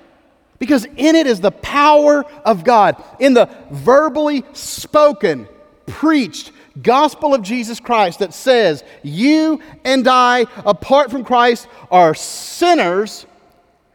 Because 0.58 0.86
in 0.86 1.15
it 1.15 1.28
is 1.28 1.41
the 1.41 1.51
power 1.51 2.23
of 2.43 2.63
God, 2.63 3.01
in 3.19 3.34
the 3.34 3.49
verbally 3.71 4.43
spoken, 4.54 5.47
preached, 5.86 6.51
gospel 6.82 7.34
of 7.34 7.42
Jesus 7.42 7.80
Christ 7.80 8.20
that 8.20 8.34
says 8.34 8.84
you 9.04 9.62
and 9.84 10.08
I, 10.08 10.46
apart 10.66 11.12
from 11.12 11.24
Christ, 11.24 11.68
are 11.90 12.14
sinners, 12.14 13.26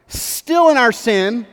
still 0.09 0.71
in 0.71 0.77
our 0.77 0.93
sin, 0.93 1.47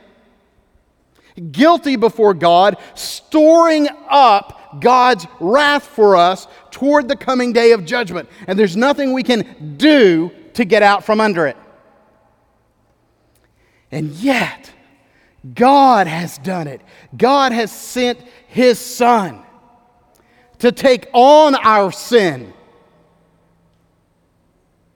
guilty 1.52 1.96
before 1.96 2.34
God, 2.34 2.76
storing 2.94 3.88
up 4.08 4.80
God's 4.80 5.26
wrath 5.40 5.84
for 5.84 6.16
us 6.16 6.46
toward 6.70 7.08
the 7.08 7.16
coming 7.16 7.52
day 7.52 7.72
of 7.72 7.84
judgment. 7.84 8.28
And 8.46 8.58
there's 8.58 8.76
nothing 8.76 9.12
we 9.12 9.22
can 9.22 9.76
do 9.76 10.30
to 10.54 10.64
get 10.64 10.82
out 10.82 11.04
from 11.04 11.20
under 11.20 11.46
it. 11.46 11.56
And 13.90 14.10
yet, 14.10 14.70
God 15.54 16.06
has 16.06 16.36
done 16.38 16.66
it. 16.66 16.80
God 17.16 17.52
has 17.52 17.72
sent 17.72 18.20
His 18.48 18.78
Son 18.78 19.42
to 20.58 20.72
take 20.72 21.08
on 21.12 21.54
our 21.54 21.92
sin, 21.92 22.52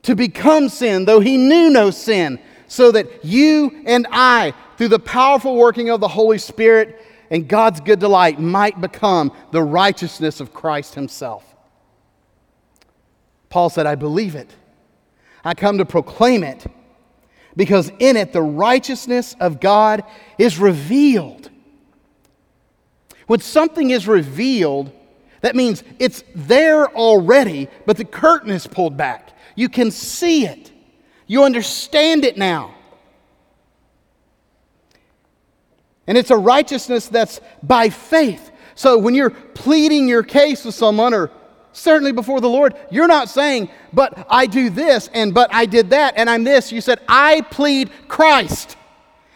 to 0.03 0.15
become 0.15 0.69
sin, 0.69 1.05
though 1.05 1.19
he 1.19 1.37
knew 1.37 1.69
no 1.69 1.89
sin, 1.89 2.39
so 2.67 2.91
that 2.91 3.23
you 3.23 3.83
and 3.85 4.07
I, 4.11 4.53
through 4.77 4.89
the 4.89 4.99
powerful 4.99 5.55
working 5.55 5.89
of 5.89 5.99
the 5.99 6.07
Holy 6.07 6.37
Spirit 6.37 7.01
and 7.29 7.47
God's 7.47 7.79
good 7.79 7.99
delight, 7.99 8.39
might 8.39 8.81
become 8.81 9.31
the 9.51 9.61
righteousness 9.61 10.39
of 10.39 10.53
Christ 10.53 10.95
himself. 10.95 11.45
Paul 13.49 13.69
said, 13.69 13.85
I 13.85 13.95
believe 13.95 14.35
it. 14.35 14.49
I 15.45 15.53
come 15.53 15.77
to 15.77 15.85
proclaim 15.85 16.43
it 16.43 16.65
because 17.55 17.91
in 17.99 18.17
it 18.17 18.33
the 18.33 18.41
righteousness 18.41 19.35
of 19.39 19.59
God 19.59 20.03
is 20.37 20.57
revealed. 20.57 21.49
When 23.27 23.39
something 23.39 23.91
is 23.91 24.07
revealed, 24.07 24.91
that 25.43 25.57
means 25.57 25.83
it's 25.99 26.23
there 26.33 26.87
already, 26.95 27.67
but 27.85 27.97
the 27.97 28.05
curtain 28.05 28.49
is 28.49 28.65
pulled 28.65 28.95
back. 28.95 29.33
You 29.55 29.67
can 29.67 29.91
see 29.91 30.45
it, 30.45 30.71
you 31.27 31.43
understand 31.43 32.23
it 32.23 32.37
now. 32.37 32.73
And 36.07 36.17
it's 36.17 36.31
a 36.31 36.37
righteousness 36.37 37.07
that's 37.09 37.41
by 37.61 37.89
faith. 37.89 38.51
So 38.75 38.97
when 38.97 39.15
you're 39.15 39.31
pleading 39.31 40.07
your 40.07 40.23
case 40.23 40.63
with 40.63 40.75
someone 40.75 41.13
or 41.13 41.29
certainly 41.73 42.13
before 42.13 42.39
the 42.39 42.49
Lord, 42.49 42.75
you're 42.89 43.07
not 43.07 43.27
saying, 43.27 43.69
but 43.91 44.25
I 44.29 44.45
do 44.45 44.69
this 44.69 45.09
and 45.13 45.33
but 45.33 45.53
I 45.53 45.65
did 45.65 45.89
that 45.89 46.13
and 46.15 46.29
I'm 46.29 46.45
this. 46.45 46.71
You 46.71 46.79
said, 46.79 47.01
I 47.07 47.41
plead 47.41 47.91
Christ 48.07 48.77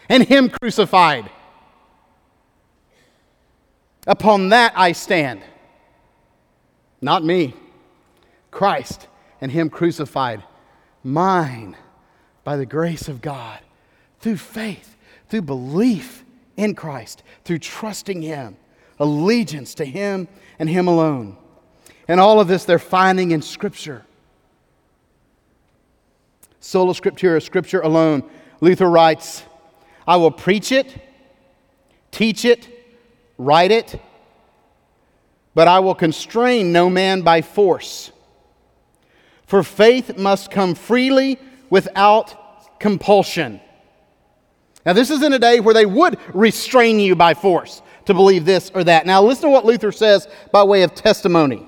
and 0.08 0.24
Him 0.24 0.48
crucified. 0.48 1.30
Upon 4.06 4.48
that 4.48 4.72
I 4.74 4.92
stand. 4.92 5.42
Not 7.00 7.24
me. 7.24 7.54
Christ 8.50 9.06
and 9.40 9.52
Him 9.52 9.70
crucified. 9.70 10.42
Mine 11.04 11.76
by 12.44 12.56
the 12.56 12.66
grace 12.66 13.08
of 13.08 13.20
God 13.20 13.60
through 14.20 14.36
faith, 14.36 14.96
through 15.28 15.42
belief 15.42 16.24
in 16.56 16.74
Christ, 16.74 17.22
through 17.44 17.58
trusting 17.58 18.22
Him, 18.22 18.56
allegiance 18.98 19.74
to 19.74 19.84
Him 19.84 20.28
and 20.58 20.68
Him 20.68 20.88
alone. 20.88 21.36
And 22.08 22.18
all 22.18 22.40
of 22.40 22.48
this 22.48 22.64
they're 22.64 22.78
finding 22.78 23.30
in 23.30 23.42
Scripture. 23.42 24.04
Sola 26.60 26.94
Scriptura, 26.94 27.42
Scripture 27.42 27.80
alone. 27.80 28.28
Luther 28.60 28.90
writes, 28.90 29.44
I 30.06 30.16
will 30.16 30.30
preach 30.30 30.72
it, 30.72 31.00
teach 32.10 32.44
it, 32.44 32.68
write 33.36 33.70
it, 33.70 34.00
but 35.58 35.66
I 35.66 35.80
will 35.80 35.96
constrain 35.96 36.70
no 36.70 36.88
man 36.88 37.22
by 37.22 37.42
force. 37.42 38.12
For 39.44 39.64
faith 39.64 40.16
must 40.16 40.52
come 40.52 40.76
freely 40.76 41.36
without 41.68 42.78
compulsion. 42.78 43.60
Now, 44.86 44.92
this 44.92 45.10
is 45.10 45.20
in 45.20 45.32
a 45.32 45.38
day 45.40 45.58
where 45.58 45.74
they 45.74 45.84
would 45.84 46.16
restrain 46.32 47.00
you 47.00 47.16
by 47.16 47.34
force 47.34 47.82
to 48.04 48.14
believe 48.14 48.44
this 48.44 48.70
or 48.72 48.84
that. 48.84 49.04
Now, 49.04 49.20
listen 49.20 49.46
to 49.46 49.48
what 49.48 49.64
Luther 49.64 49.90
says 49.90 50.28
by 50.52 50.62
way 50.62 50.84
of 50.84 50.94
testimony. 50.94 51.66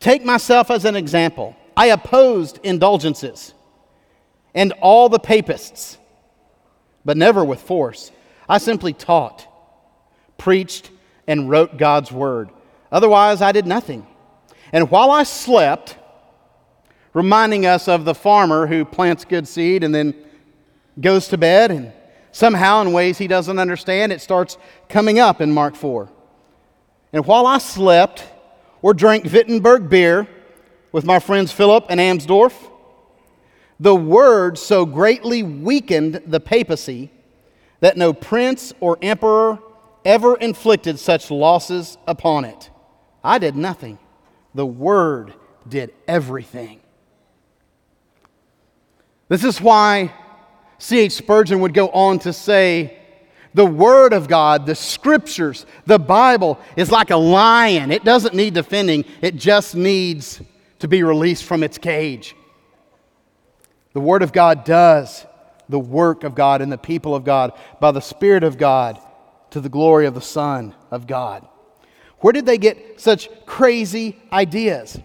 Take 0.00 0.24
myself 0.24 0.68
as 0.68 0.84
an 0.84 0.96
example. 0.96 1.54
I 1.76 1.90
opposed 1.90 2.58
indulgences 2.64 3.54
and 4.52 4.72
all 4.80 5.08
the 5.08 5.20
papists, 5.20 5.96
but 7.04 7.16
never 7.16 7.44
with 7.44 7.60
force. 7.60 8.10
I 8.48 8.58
simply 8.58 8.94
taught, 8.94 9.46
preached, 10.38 10.90
and 11.26 11.50
wrote 11.50 11.76
God's 11.76 12.12
word. 12.12 12.50
Otherwise, 12.90 13.42
I 13.42 13.52
did 13.52 13.66
nothing. 13.66 14.06
And 14.72 14.90
while 14.90 15.10
I 15.10 15.22
slept, 15.22 15.96
reminding 17.12 17.66
us 17.66 17.88
of 17.88 18.04
the 18.04 18.14
farmer 18.14 18.66
who 18.66 18.84
plants 18.84 19.24
good 19.24 19.48
seed 19.48 19.82
and 19.82 19.94
then 19.94 20.14
goes 21.00 21.28
to 21.28 21.38
bed, 21.38 21.70
and 21.70 21.92
somehow, 22.32 22.80
in 22.82 22.92
ways 22.92 23.18
he 23.18 23.26
doesn't 23.26 23.58
understand, 23.58 24.12
it 24.12 24.20
starts 24.20 24.58
coming 24.88 25.18
up 25.18 25.40
in 25.40 25.52
Mark 25.52 25.74
4. 25.74 26.08
And 27.12 27.24
while 27.26 27.46
I 27.46 27.58
slept 27.58 28.24
or 28.82 28.94
drank 28.94 29.24
Wittenberg 29.24 29.88
beer 29.88 30.28
with 30.92 31.04
my 31.04 31.18
friends 31.18 31.52
Philip 31.52 31.86
and 31.88 32.00
Amsdorf, 32.00 32.54
the 33.78 33.94
word 33.94 34.58
so 34.58 34.86
greatly 34.86 35.42
weakened 35.42 36.22
the 36.26 36.40
papacy 36.40 37.10
that 37.80 37.96
no 37.96 38.12
prince 38.12 38.72
or 38.80 38.98
emperor 39.02 39.58
ever 40.06 40.36
inflicted 40.36 40.98
such 40.98 41.30
losses 41.30 41.98
upon 42.06 42.46
it. 42.46 42.70
I 43.22 43.38
did 43.38 43.56
nothing. 43.56 43.98
The 44.54 44.64
Word 44.64 45.34
did 45.68 45.92
everything. 46.08 46.80
This 49.28 49.44
is 49.44 49.60
why 49.60 50.14
C.H. 50.78 51.12
Spurgeon 51.12 51.60
would 51.60 51.74
go 51.74 51.88
on 51.88 52.20
to 52.20 52.32
say, 52.32 52.96
the 53.52 53.66
Word 53.66 54.12
of 54.12 54.28
God, 54.28 54.64
the 54.64 54.74
Scriptures, 54.74 55.66
the 55.86 55.98
Bible 55.98 56.60
is 56.76 56.90
like 56.90 57.10
a 57.10 57.16
lion. 57.16 57.90
It 57.90 58.04
doesn't 58.04 58.34
need 58.34 58.54
defending, 58.54 59.04
it 59.20 59.36
just 59.36 59.74
needs 59.74 60.40
to 60.78 60.88
be 60.88 61.02
released 61.02 61.44
from 61.44 61.64
its 61.64 61.78
cage. 61.78 62.36
The 63.92 64.00
Word 64.00 64.22
of 64.22 64.32
God 64.32 64.64
does 64.64 65.26
the 65.68 65.80
work 65.80 66.22
of 66.22 66.34
God 66.34 66.62
and 66.62 66.70
the 66.70 66.78
people 66.78 67.14
of 67.14 67.24
God 67.24 67.52
by 67.80 67.90
the 67.90 68.00
Spirit 68.00 68.44
of 68.44 68.56
God 68.56 69.00
to 69.56 69.60
the 69.62 69.70
glory 69.70 70.04
of 70.04 70.12
the 70.12 70.20
Son 70.20 70.74
of 70.90 71.06
God. 71.06 71.48
Where 72.18 72.34
did 72.34 72.44
they 72.44 72.58
get 72.58 73.00
such 73.00 73.30
crazy 73.46 74.20
ideas? 74.30 75.00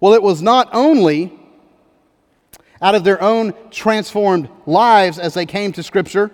Well, 0.00 0.14
it 0.14 0.22
was 0.22 0.42
not 0.42 0.68
only 0.72 1.32
out 2.82 2.96
of 2.96 3.04
their 3.04 3.22
own 3.22 3.54
transformed 3.70 4.48
lives 4.66 5.20
as 5.20 5.32
they 5.32 5.46
came 5.46 5.70
to 5.74 5.82
Scripture, 5.84 6.32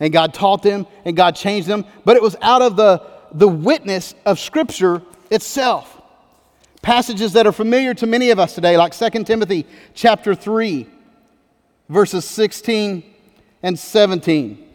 and 0.00 0.10
God 0.10 0.32
taught 0.32 0.62
them 0.62 0.86
and 1.04 1.14
God 1.14 1.36
changed 1.36 1.68
them, 1.68 1.84
but 2.06 2.16
it 2.16 2.22
was 2.22 2.34
out 2.40 2.62
of 2.62 2.76
the, 2.76 3.02
the 3.32 3.46
witness 3.46 4.14
of 4.24 4.40
Scripture 4.40 5.02
itself. 5.30 6.00
Passages 6.80 7.34
that 7.34 7.46
are 7.46 7.52
familiar 7.52 7.92
to 7.92 8.06
many 8.06 8.30
of 8.30 8.38
us 8.38 8.54
today, 8.54 8.78
like 8.78 8.96
2 8.96 9.24
Timothy 9.24 9.66
chapter 9.92 10.34
3, 10.34 10.88
verses 11.90 12.24
16 12.24 13.02
and 13.62 13.78
17. 13.78 14.65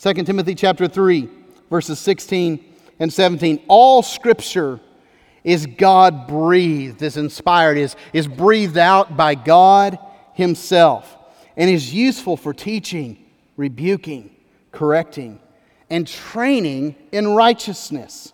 2 0.00 0.14
Timothy 0.14 0.54
chapter 0.54 0.86
3, 0.86 1.28
verses 1.70 1.98
16 1.98 2.64
and 3.00 3.12
17. 3.12 3.64
All 3.66 4.04
scripture 4.04 4.78
is 5.42 5.66
God 5.66 6.28
breathed, 6.28 7.02
is 7.02 7.16
inspired, 7.16 7.76
is, 7.76 7.96
is 8.12 8.28
breathed 8.28 8.78
out 8.78 9.16
by 9.16 9.34
God 9.34 9.98
Himself, 10.34 11.16
and 11.56 11.68
is 11.68 11.92
useful 11.92 12.36
for 12.36 12.54
teaching, 12.54 13.24
rebuking, 13.56 14.30
correcting, 14.70 15.40
and 15.90 16.06
training 16.06 16.94
in 17.10 17.34
righteousness, 17.34 18.32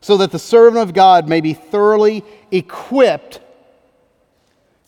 so 0.00 0.18
that 0.18 0.30
the 0.30 0.38
servant 0.38 0.80
of 0.80 0.94
God 0.94 1.28
may 1.28 1.40
be 1.40 1.54
thoroughly 1.54 2.22
equipped 2.52 3.40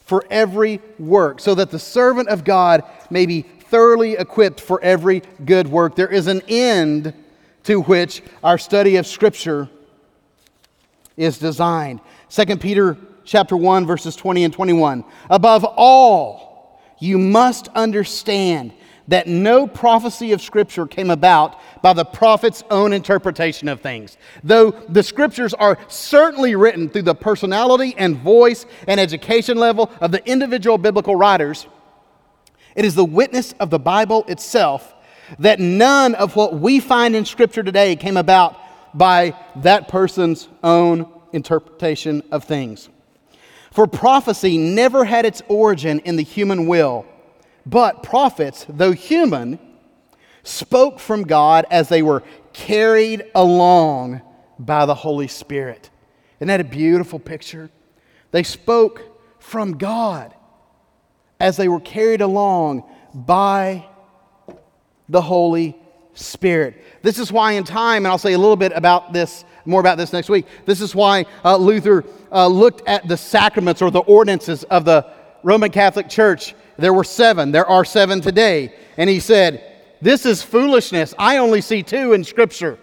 for 0.05 0.24
every 0.31 0.81
work, 1.00 1.40
so 1.40 1.57
that 1.57 1.72
the 1.72 1.81
servant 1.81 2.29
of 2.29 2.44
God 2.44 2.85
may 3.11 3.26
be 3.26 3.44
thoroughly 3.71 4.15
equipped 4.15 4.61
for 4.61 4.81
every 4.83 5.23
good 5.45 5.69
work. 5.69 5.97
There 5.97 6.09
is 6.09 6.27
an 6.27 6.43
end 6.49 7.15
to 7.65 7.81
which 7.83 8.23
our 8.43 8.59
study 8.59 8.97
of 8.97 9.07
Scripture 9.07 9.69
is 11.17 11.39
designed. 11.39 12.01
2 12.31 12.57
Peter 12.57 12.97
chapter 13.25 13.57
1 13.57 13.87
verses 13.87 14.17
20 14.17 14.45
and 14.45 14.53
21. 14.53 15.05
Above 15.31 15.65
all, 15.65 16.81
you 16.99 17.17
must 17.17 17.69
understand 17.69 18.73
that 19.09 19.27
no 19.27 19.67
prophecy 19.67 20.33
of 20.33 20.41
Scripture 20.41 20.87
came 20.87 21.11
about 21.11 21.59
by 21.83 21.93
the 21.93 22.05
prophet's 22.05 22.63
own 22.71 22.93
interpretation 22.93 23.69
of 23.69 23.81
things. 23.81 24.17
Though 24.45 24.71
the 24.89 25.03
Scriptures 25.03 25.53
are 25.55 25.79
certainly 25.89 26.55
written 26.55 26.89
through 26.89 27.03
the 27.03 27.15
personality 27.15 27.95
and 27.99 28.17
voice 28.17 28.67
and 28.87 29.01
education 29.01 29.59
level 29.59 29.91
of 30.01 30.13
the 30.13 30.25
individual 30.29 30.79
biblical 30.79 31.17
writers, 31.17 31.67
it 32.81 32.87
is 32.87 32.95
the 32.95 33.05
witness 33.05 33.53
of 33.61 33.69
the 33.69 33.79
Bible 33.79 34.25
itself 34.27 34.95
that 35.38 35.61
none 35.61 36.14
of 36.14 36.35
what 36.35 36.55
we 36.55 36.81
find 36.81 37.14
in 37.14 37.27
Scripture 37.27 37.62
today 37.62 37.95
came 37.95 38.16
about 38.16 38.57
by 38.97 39.38
that 39.57 39.88
person's 39.88 40.49
own 40.64 41.07
interpretation 41.35 42.23
of 42.33 42.45
things. 42.45 42.88
For 43.71 43.87
prophecy 43.87 44.57
never 44.57 45.05
had 45.05 45.27
its 45.27 45.43
origin 45.47 45.99
in 46.07 46.16
the 46.16 46.23
human 46.23 46.66
will 46.66 47.05
but 47.66 48.03
prophets, 48.03 48.64
though 48.66 48.93
human, 48.93 49.59
spoke 50.43 51.01
from 51.01 51.25
God 51.25 51.66
as 51.71 51.90
they 51.90 52.01
were 52.01 52.23
carried 52.55 53.25
along 53.35 54.23
by 54.59 54.87
the 54.87 54.95
Holy 54.95 55.29
Spirit. 55.29 55.90
Isn't 56.38 56.49
that 56.49 56.62
a 56.62 56.64
beautiful 56.64 57.19
picture? 57.19 57.69
They 58.31 58.43
spoke 58.43 59.03
from 59.38 59.77
God 59.77 60.35
as 61.40 61.57
they 61.57 61.68
were 61.68 61.81
carried 61.81 62.20
along 62.20 62.85
by 63.14 63.87
the 65.09 65.20
Holy 65.20 65.76
Spirit. 66.14 66.85
This 67.03 67.18
is 67.18 67.33
why, 67.33 67.53
in 67.53 67.64
time, 67.64 68.05
and 68.05 68.09
I'll 68.09 68.18
say 68.18 68.35
a 68.35 68.38
little 68.38 68.57
bit 68.57 68.72
about 68.74 69.12
this, 69.12 69.44
more 69.64 69.81
about 69.81 69.98
this 69.98 70.12
next 70.12 70.29
week, 70.29 70.46
this 70.66 70.81
is 70.81 70.94
why 70.94 71.26
uh, 71.44 71.57
Luther 71.57 72.05
uh, 72.31 72.46
looked 72.46 72.87
at 72.87 73.09
the 73.09 73.16
sacraments 73.16 73.83
or 73.83 73.90
the 73.90 74.00
ordinances 74.00 74.62
of 74.64 74.85
the 74.85 75.11
Roman 75.42 75.70
Catholic 75.70 76.09
Church 76.09 76.55
there 76.81 76.94
were 76.94 77.05
seven. 77.05 77.53
There 77.53 77.66
are 77.66 77.85
seven 77.85 78.20
today. 78.20 78.74
And 78.96 79.09
he 79.09 79.20
said, 79.20 79.62
This 80.00 80.26
is 80.26 80.42
foolishness. 80.42 81.14
I 81.18 81.37
only 81.37 81.61
see 81.61 81.83
two 81.83 82.12
in 82.14 82.24
Scripture. 82.24 82.79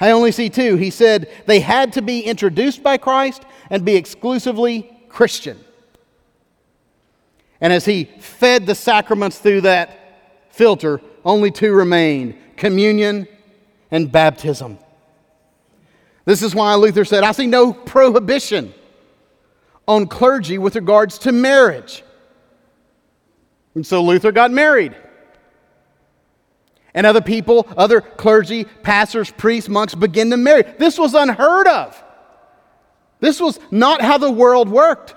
I 0.00 0.10
only 0.10 0.32
see 0.32 0.48
two. 0.48 0.76
He 0.76 0.90
said 0.90 1.28
they 1.46 1.60
had 1.60 1.92
to 1.94 2.02
be 2.02 2.20
introduced 2.20 2.82
by 2.82 2.98
Christ 2.98 3.44
and 3.70 3.84
be 3.84 3.96
exclusively 3.96 4.96
Christian. 5.08 5.58
And 7.60 7.72
as 7.72 7.84
he 7.84 8.04
fed 8.04 8.66
the 8.66 8.74
sacraments 8.74 9.38
through 9.38 9.62
that 9.62 10.50
filter, 10.50 11.00
only 11.24 11.50
two 11.50 11.72
remained 11.72 12.36
communion 12.56 13.26
and 13.90 14.10
baptism. 14.10 14.78
This 16.24 16.42
is 16.42 16.54
why 16.54 16.74
Luther 16.74 17.04
said, 17.04 17.24
I 17.24 17.32
see 17.32 17.46
no 17.46 17.72
prohibition 17.72 18.74
on 19.86 20.06
clergy 20.06 20.58
with 20.58 20.76
regards 20.76 21.18
to 21.20 21.32
marriage. 21.32 22.04
And 23.74 23.86
so 23.86 24.02
Luther 24.02 24.32
got 24.32 24.50
married. 24.50 24.94
And 26.94 27.06
other 27.06 27.20
people, 27.20 27.66
other 27.76 28.00
clergy, 28.00 28.64
pastors, 28.64 29.30
priests, 29.30 29.68
monks 29.68 29.94
begin 29.94 30.30
to 30.30 30.36
marry. 30.36 30.62
This 30.78 30.98
was 30.98 31.14
unheard 31.14 31.66
of. 31.66 32.02
This 33.20 33.40
was 33.40 33.58
not 33.70 34.02
how 34.02 34.18
the 34.18 34.30
world 34.30 34.68
worked. 34.68 35.14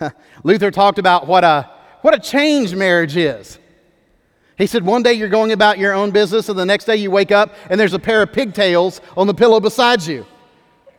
Luther 0.44 0.70
talked 0.70 0.98
about 0.98 1.26
what 1.26 1.44
a, 1.44 1.70
what 2.02 2.14
a 2.14 2.18
change 2.18 2.74
marriage 2.74 3.16
is. 3.16 3.58
He 4.56 4.66
said, 4.66 4.84
one 4.84 5.02
day 5.02 5.14
you're 5.14 5.28
going 5.28 5.52
about 5.52 5.78
your 5.78 5.94
own 5.94 6.10
business, 6.10 6.48
and 6.48 6.58
the 6.58 6.66
next 6.66 6.84
day 6.84 6.96
you 6.96 7.10
wake 7.10 7.32
up 7.32 7.54
and 7.70 7.80
there's 7.80 7.94
a 7.94 7.98
pair 7.98 8.22
of 8.22 8.32
pigtails 8.32 9.00
on 9.16 9.26
the 9.26 9.34
pillow 9.34 9.58
beside 9.58 10.02
you. 10.02 10.26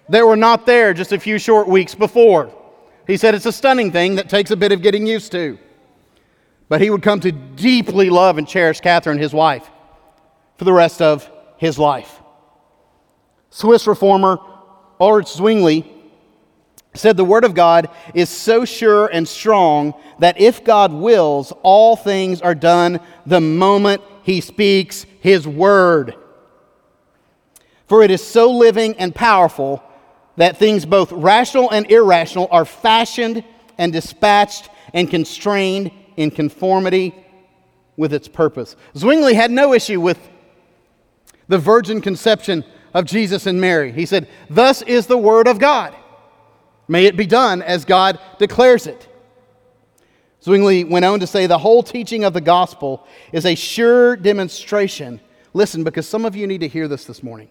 They 0.10 0.24
were 0.24 0.36
not 0.36 0.66
there 0.66 0.94
just 0.94 1.12
a 1.12 1.20
few 1.20 1.38
short 1.38 1.68
weeks 1.68 1.94
before. 1.94 2.52
He 3.08 3.18
said 3.18 3.36
it's 3.36 3.46
a 3.46 3.52
stunning 3.52 3.92
thing 3.92 4.16
that 4.16 4.30
takes 4.30 4.52
a 4.52 4.56
bit 4.56 4.72
of 4.72 4.82
getting 4.82 5.06
used 5.06 5.32
to. 5.34 5.60
But 6.70 6.82
he 6.82 6.90
would 6.90 7.04
come 7.04 7.20
to 7.20 7.32
deeply 7.32 8.10
love 8.10 8.38
and 8.38 8.48
cherish 8.48 8.80
Catherine, 8.80 9.18
his 9.18 9.34
wife, 9.34 9.70
for 10.58 10.66
the 10.66 10.74
rest 10.74 11.02
of 11.02 11.30
his 11.58 11.78
life. 11.78 12.20
Swiss 13.52 13.86
reformer 13.86 14.40
Ulrich 15.00 15.28
Zwingli 15.28 15.86
said 16.94 17.16
the 17.16 17.26
Word 17.26 17.46
of 17.46 17.54
God 17.54 17.90
is 18.14 18.30
so 18.30 18.66
sure 18.66 19.08
and 19.08 19.28
strong 19.28 19.94
that 20.20 20.40
if 20.40 20.64
God 20.64 20.92
wills, 20.92 21.54
all 21.64 21.96
things 21.96 22.42
are 22.42 22.56
done 22.56 23.00
the 23.26 23.42
moment 23.42 24.02
He 24.24 24.42
speaks 24.42 25.06
His 25.22 25.48
Word. 25.48 26.16
For 27.88 28.04
it 28.04 28.12
is 28.12 28.26
so 28.26 28.52
living 28.52 28.96
and 28.98 29.14
powerful 29.16 29.84
that 30.38 30.58
things 30.58 30.86
both 30.86 31.12
rational 31.12 31.70
and 31.72 31.90
irrational 31.92 32.48
are 32.52 32.66
fashioned 32.66 33.44
and 33.78 33.92
dispatched 33.92 34.70
and 34.94 35.10
constrained 35.10 35.92
in 36.18 36.32
conformity 36.32 37.16
with 37.98 38.14
its 38.14 38.28
purpose. 38.28 38.76
Zwingli 38.98 39.34
had 39.34 39.52
no 39.52 39.74
issue 39.74 40.00
with 40.00 40.30
the 41.48 41.58
virgin 41.58 42.02
conception 42.02 42.64
of 42.94 43.06
Jesus 43.06 43.46
and 43.46 43.60
Mary. 43.60 43.92
He 43.92 44.06
said, 44.06 44.28
Thus 44.50 44.82
is 44.82 45.08
the 45.08 45.18
word 45.18 45.48
of 45.48 45.60
God. 45.60 45.96
May 46.92 47.06
it 47.06 47.16
be 47.16 47.26
done 47.26 47.62
as 47.62 47.86
God 47.86 48.20
declares 48.38 48.86
it. 48.86 49.08
Zwingli 50.44 50.84
went 50.84 51.06
on 51.06 51.22
to 51.22 51.26
say, 51.26 51.48
The 51.48 51.58
whole 51.58 51.84
teaching 51.84 52.26
of 52.26 52.34
the 52.34 52.42
gospel 52.42 53.08
is 53.32 53.46
a 53.46 53.56
sure 53.56 54.18
demonstration. 54.18 55.22
Listen, 55.54 55.86
because 55.86 56.06
some 56.06 56.26
of 56.26 56.36
you 56.36 56.48
need 56.48 56.60
to 56.60 56.68
hear 56.68 56.90
this 56.90 57.06
this 57.06 57.24
morning 57.24 57.48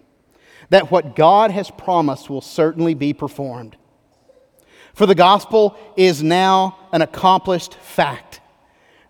that 0.69 0.91
what 0.91 1.15
God 1.15 1.49
has 1.49 1.71
promised 1.71 2.29
will 2.29 2.41
certainly 2.41 2.93
be 2.93 3.13
performed. 3.13 3.77
For 4.93 5.07
the 5.07 5.15
gospel 5.15 5.75
is 5.97 6.21
now 6.21 6.77
an 6.91 7.01
accomplished 7.01 7.73
fact. 7.73 8.41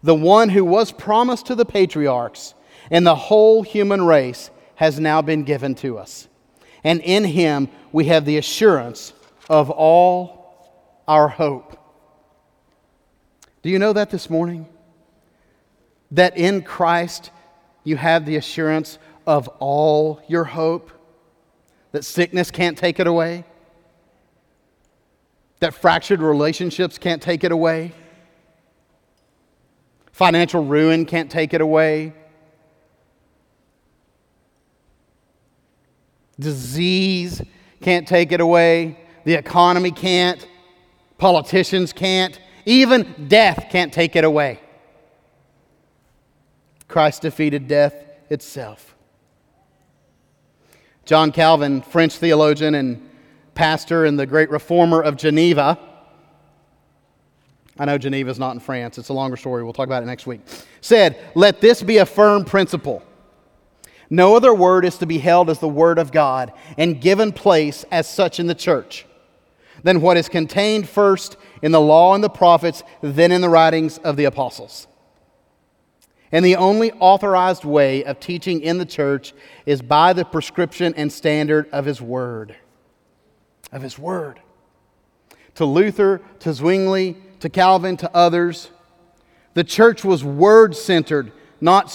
The 0.01 0.15
one 0.15 0.47
who 0.47 0.63
was 0.63 0.93
promised 0.93 1.47
to 1.47 1.55
the 1.55 1.65
patriarchs 1.65 2.53
and 2.89 3.05
the 3.05 3.15
whole 3.15 3.63
human 3.63 4.05
race 4.05 4.49
has 4.75 4.97
now 4.97 5.21
been 5.21 5.43
given 5.43 5.75
to 5.75 5.97
us. 5.97 6.29
And 6.85 7.01
in 7.01 7.25
him 7.25 7.67
we 7.91 8.05
have 8.05 8.23
the 8.23 8.37
assurance 8.37 9.11
of 9.51 9.69
all 9.69 11.03
our 11.07 11.27
hope. 11.27 11.77
Do 13.61 13.69
you 13.69 13.77
know 13.77 13.93
that 13.93 14.09
this 14.09 14.29
morning? 14.29 14.67
That 16.09 16.35
in 16.37 16.63
Christ 16.63 17.29
you 17.83 17.97
have 17.97 18.25
the 18.25 18.37
assurance 18.37 18.97
of 19.27 19.47
all 19.59 20.23
your 20.27 20.45
hope? 20.45 20.91
that 21.91 22.05
sickness 22.05 22.51
can't 22.51 22.77
take 22.77 22.99
it 22.99 23.07
away, 23.07 23.43
that 25.59 25.73
fractured 25.73 26.21
relationships 26.21 26.97
can't 26.97 27.21
take 27.21 27.43
it 27.43 27.51
away, 27.51 27.91
financial 30.11 30.63
ruin 30.63 31.05
can't 31.05 31.29
take 31.29 31.53
it 31.53 31.61
away, 31.61 32.13
disease 36.39 37.41
can't 37.81 38.07
take 38.07 38.31
it 38.31 38.39
away, 38.39 38.97
the 39.23 39.33
economy 39.33 39.91
can't, 39.91 40.45
politicians 41.17 41.93
can't, 41.93 42.39
even 42.65 43.27
death 43.27 43.67
can't 43.69 43.93
take 43.93 44.15
it 44.15 44.23
away. 44.23 44.59
Christ 46.87 47.21
defeated 47.21 47.67
death 47.67 47.95
itself. 48.29 48.95
John 51.05 51.31
Calvin, 51.31 51.81
French 51.81 52.17
theologian 52.17 52.75
and 52.75 53.09
pastor 53.55 54.05
and 54.05 54.19
the 54.19 54.25
great 54.25 54.49
reformer 54.49 55.01
of 55.01 55.17
Geneva. 55.17 55.79
I 57.77 57.85
know 57.85 57.97
Geneva 57.97 58.29
is 58.29 58.39
not 58.39 58.51
in 58.51 58.59
France. 58.59 58.97
It's 58.97 59.09
a 59.09 59.13
longer 59.13 59.37
story. 59.37 59.63
We'll 59.63 59.73
talk 59.73 59.87
about 59.87 60.03
it 60.03 60.05
next 60.05 60.27
week. 60.27 60.41
Said, 60.81 61.17
Let 61.33 61.61
this 61.61 61.81
be 61.81 61.97
a 61.97 62.05
firm 62.05 62.45
principle. 62.45 63.03
No 64.09 64.35
other 64.35 64.53
word 64.53 64.85
is 64.85 64.97
to 64.97 65.05
be 65.05 65.17
held 65.17 65.49
as 65.49 65.59
the 65.59 65.69
word 65.69 65.97
of 65.97 66.11
God 66.11 66.51
and 66.77 66.99
given 66.99 67.31
place 67.31 67.85
as 67.91 68.09
such 68.09 68.39
in 68.39 68.47
the 68.47 68.55
church 68.55 69.05
than 69.83 70.01
what 70.01 70.17
is 70.17 70.29
contained 70.29 70.87
first 70.87 71.37
in 71.61 71.71
the 71.71 71.81
law 71.81 72.13
and 72.13 72.23
the 72.23 72.29
prophets, 72.29 72.83
then 73.01 73.31
in 73.31 73.41
the 73.41 73.49
writings 73.49 73.97
of 73.99 74.15
the 74.17 74.25
apostles. 74.25 74.87
And 76.31 76.45
the 76.45 76.55
only 76.55 76.91
authorized 76.93 77.65
way 77.65 78.03
of 78.03 78.19
teaching 78.19 78.61
in 78.61 78.77
the 78.77 78.85
church 78.85 79.33
is 79.65 79.81
by 79.81 80.13
the 80.13 80.23
prescription 80.23 80.93
and 80.95 81.11
standard 81.11 81.69
of 81.71 81.85
His 81.85 82.01
Word. 82.01 82.55
Of 83.71 83.81
His 83.81 83.99
Word. 83.99 84.39
To 85.55 85.65
Luther, 85.65 86.21
to 86.39 86.53
Zwingli, 86.53 87.17
to 87.41 87.49
Calvin, 87.49 87.97
to 87.97 88.15
others, 88.15 88.69
the 89.53 89.63
church 89.63 90.05
was 90.05 90.23
word 90.23 90.75
centered, 90.75 91.33
not 91.59 91.93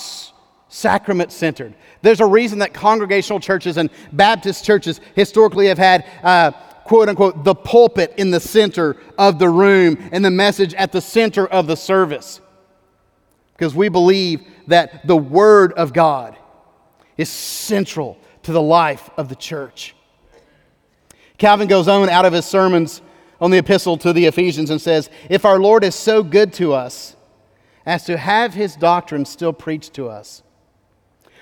sacrament 0.69 1.33
centered. 1.33 1.75
There's 2.03 2.21
a 2.21 2.27
reason 2.27 2.59
that 2.59 2.75
congregational 2.75 3.41
churches 3.41 3.79
and 3.79 3.89
Baptist 4.13 4.65
churches 4.65 5.01
historically 5.15 5.69
have 5.69 5.79
had. 5.79 6.05
Uh, 6.23 6.53
quote 6.87 7.09
unquote, 7.09 7.45
the 7.45 7.55
pulpit 7.55 8.15
in 8.17 8.31
the 8.31 8.41
center 8.41 8.97
of 9.19 9.39
the 9.39 9.49
room 9.49 9.99
and 10.13 10.25
the 10.25 10.31
message 10.31 10.73
at 10.75 10.93
the 10.93 11.01
center 11.01 11.47
of 11.47 11.67
the 11.67 11.77
service 11.77 12.41
because 13.57 13.75
we 13.75 13.89
believe 13.89 14.47
that 14.67 15.07
the 15.07 15.17
Word 15.17 15.73
of 15.75 15.93
God 15.93 16.37
is 17.17 17.31
central 17.31 18.19
to 18.43 18.53
the 18.53 18.61
life 18.61 19.09
of 19.17 19.29
the 19.29 19.35
church. 19.35 19.95
Calvin 21.39 21.67
goes 21.67 21.89
on 21.89 22.09
out 22.09 22.27
of 22.27 22.33
his 22.33 22.45
sermons 22.45 23.01
on 23.41 23.51
the 23.51 23.59
epistle 23.59 23.97
to 23.99 24.13
the 24.13 24.27
Ephesians 24.27 24.71
and 24.71 24.81
says, 24.81 25.11
If 25.31 25.45
our 25.45 25.59
Lord 25.59 25.85
is 25.85 25.95
so 25.95 26.23
good 26.23 26.53
to 26.55 26.75
us 26.75 27.17
as 27.85 28.05
to 28.05 28.17
have 28.17 28.55
his 28.55 28.77
doctrine 28.77 29.25
still 29.25 29.53
preached 29.53 29.95
to 29.95 30.09
us, 30.09 30.43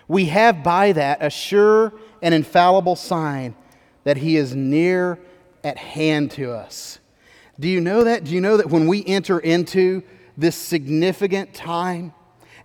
we 0.07 0.26
have 0.26 0.62
by 0.62 0.92
that 0.92 1.18
a 1.20 1.30
sure 1.30 1.92
and 2.22 2.34
infallible 2.34 2.97
sign 2.97 3.57
that 4.05 4.18
he 4.18 4.36
is 4.36 4.55
near 4.55 5.18
at 5.65 5.79
hand 5.79 6.31
to 6.33 6.53
us. 6.53 6.99
Do 7.59 7.69
you 7.69 7.81
know 7.81 8.05
that? 8.05 8.25
Do 8.25 8.33
you 8.33 8.41
know 8.41 8.57
that 8.57 8.69
when 8.69 8.87
we 8.87 9.05
enter 9.05 9.39
into 9.39 10.03
this 10.37 10.57
significant 10.57 11.55
time 11.55 12.12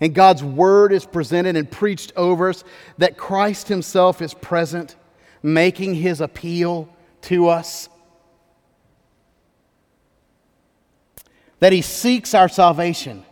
and 0.01 0.13
God's 0.13 0.43
word 0.43 0.93
is 0.93 1.05
presented 1.05 1.55
and 1.55 1.69
preached 1.69 2.13
over 2.15 2.49
us, 2.49 2.63
that 2.97 3.17
Christ 3.17 3.67
Himself 3.67 4.21
is 4.21 4.33
present, 4.33 4.95
making 5.43 5.95
His 5.95 6.21
appeal 6.21 6.89
to 7.23 7.49
us. 7.49 7.89
That 11.59 11.73
He 11.73 11.81
seeks 11.81 12.33
our 12.33 12.47
salvation, 12.47 13.25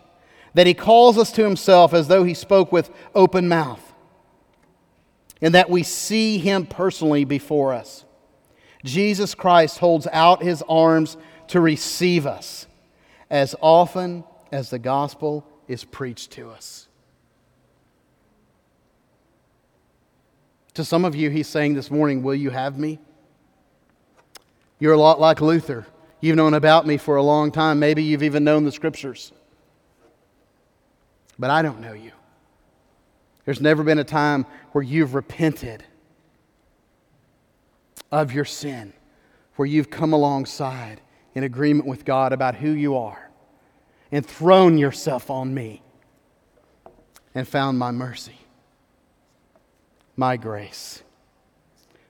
that 0.54 0.68
He 0.68 0.74
calls 0.74 1.18
us 1.18 1.32
to 1.34 1.44
Himself 1.44 1.94
as 1.94 2.08
though 2.08 2.24
He 2.24 2.34
spoke 2.34 2.72
with 2.72 2.90
open 3.16 3.48
mouth, 3.48 3.82
and 5.42 5.56
that 5.56 5.70
we 5.70 5.84
see 5.84 6.38
Him 6.38 6.66
personally 6.66 7.24
before 7.24 7.74
us. 7.74 8.04
Jesus 8.88 9.36
Christ 9.36 9.80
holds 9.80 10.08
out 10.12 10.42
His 10.42 10.64
arms 10.68 11.18
to 11.50 11.62
receive 11.62 12.26
us 12.26 12.66
as 13.30 13.56
often 13.62 14.24
as 14.52 14.70
the 14.70 14.80
gospel 14.80 15.46
is 15.68 15.84
preached 15.84 16.32
to 16.32 16.50
us. 16.50 16.88
To 20.76 20.86
some 20.86 21.06
of 21.06 21.16
you, 21.16 21.30
he's 21.30 21.48
saying 21.48 21.74
this 21.74 21.90
morning, 21.90 22.22
Will 22.22 22.36
you 22.36 22.52
have 22.52 22.78
me? 22.78 23.00
You're 24.80 24.94
a 24.94 24.98
lot 24.98 25.20
like 25.20 25.42
Luther. 25.42 25.88
You've 26.22 26.36
known 26.36 26.54
about 26.54 26.86
me 26.86 26.98
for 26.98 27.16
a 27.16 27.24
long 27.24 27.52
time. 27.52 27.80
Maybe 27.80 28.04
you've 28.04 28.24
even 28.24 28.44
known 28.44 28.64
the 28.64 28.72
scriptures. 28.72 29.32
But 31.40 31.50
I 31.50 31.62
don't 31.62 31.82
know 31.82 31.94
you. 31.94 32.12
There's 33.46 33.62
never 33.62 33.84
been 33.84 34.00
a 34.00 34.04
time 34.04 34.46
where 34.72 34.84
you've 34.84 35.16
repented 35.16 35.84
of 38.12 38.34
your 38.34 38.46
sin, 38.46 38.94
where 39.56 39.66
you've 39.66 39.90
come 39.90 40.14
alongside 40.14 41.02
in 41.36 41.44
agreement 41.44 41.88
with 41.88 42.06
God 42.06 42.34
about 42.34 42.56
who 42.56 42.72
you 42.72 42.96
are 42.96 43.30
and 44.12 44.26
thrown 44.26 44.78
yourself 44.78 45.30
on 45.30 45.54
me 45.54 45.82
and 47.36 47.48
found 47.48 47.78
my 47.78 47.92
mercy, 47.92 48.38
my 50.16 50.38
grace. 50.38 51.04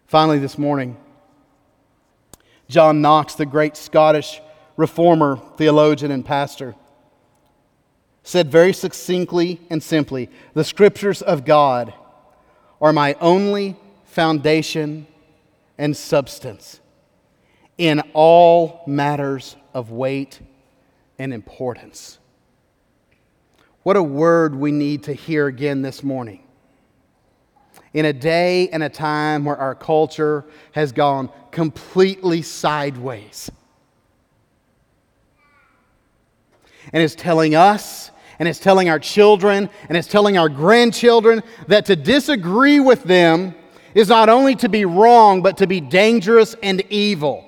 Finally, 0.06 0.40
this 0.40 0.58
morning, 0.58 0.96
John 2.70 3.02
Knox, 3.02 3.36
the 3.36 3.46
great 3.46 3.76
Scottish 3.76 4.42
reformer, 4.78 5.38
theologian, 5.58 6.12
and 6.12 6.26
pastor, 6.26 6.76
said 8.24 8.52
very 8.52 8.74
succinctly 8.74 9.60
and 9.70 9.82
simply 9.82 10.30
The 10.54 10.64
scriptures 10.64 11.22
of 11.22 11.46
God 11.46 11.94
are 12.80 12.94
my 12.94 13.16
only 13.20 13.76
foundation 14.06 15.08
and 15.78 15.96
substance 15.96 16.80
in 17.78 18.02
all 18.14 18.84
matters 18.88 19.56
of 19.74 19.92
weight 19.92 20.40
and 21.20 21.34
importance. 21.34 22.18
What 23.84 23.96
a 23.96 24.04
word 24.04 24.56
we 24.56 24.72
need 24.72 25.04
to 25.04 25.14
hear 25.14 25.48
again 25.48 25.82
this 25.82 26.04
morning. 26.04 26.44
In 27.94 28.06
a 28.06 28.14
day 28.14 28.70
and 28.70 28.84
a 28.84 28.90
time 28.90 29.46
where 29.46 29.56
our 29.56 29.76
culture 29.76 30.46
has 30.74 30.92
gone 30.92 31.30
completely 31.52 32.42
sideways. 32.42 33.50
And 36.92 37.02
is 37.02 37.16
telling 37.16 37.56
us, 37.56 38.12
and 38.40 38.48
it's 38.48 38.60
telling 38.60 38.90
our 38.90 39.00
children, 39.00 39.70
and 39.90 39.98
it's 39.98 40.08
telling 40.08 40.38
our 40.38 40.50
grandchildren 40.50 41.44
that 41.68 41.86
to 41.86 41.96
disagree 41.96 42.80
with 42.80 43.04
them 43.04 43.56
is 43.98 44.10
not 44.10 44.30
only 44.30 44.54
to 44.54 44.70
be 44.70 44.86
wrong, 44.86 45.42
but 45.42 45.58
to 45.58 45.66
be 45.66 45.82
dangerous 45.82 46.56
and 46.62 46.84
evil. 46.92 47.44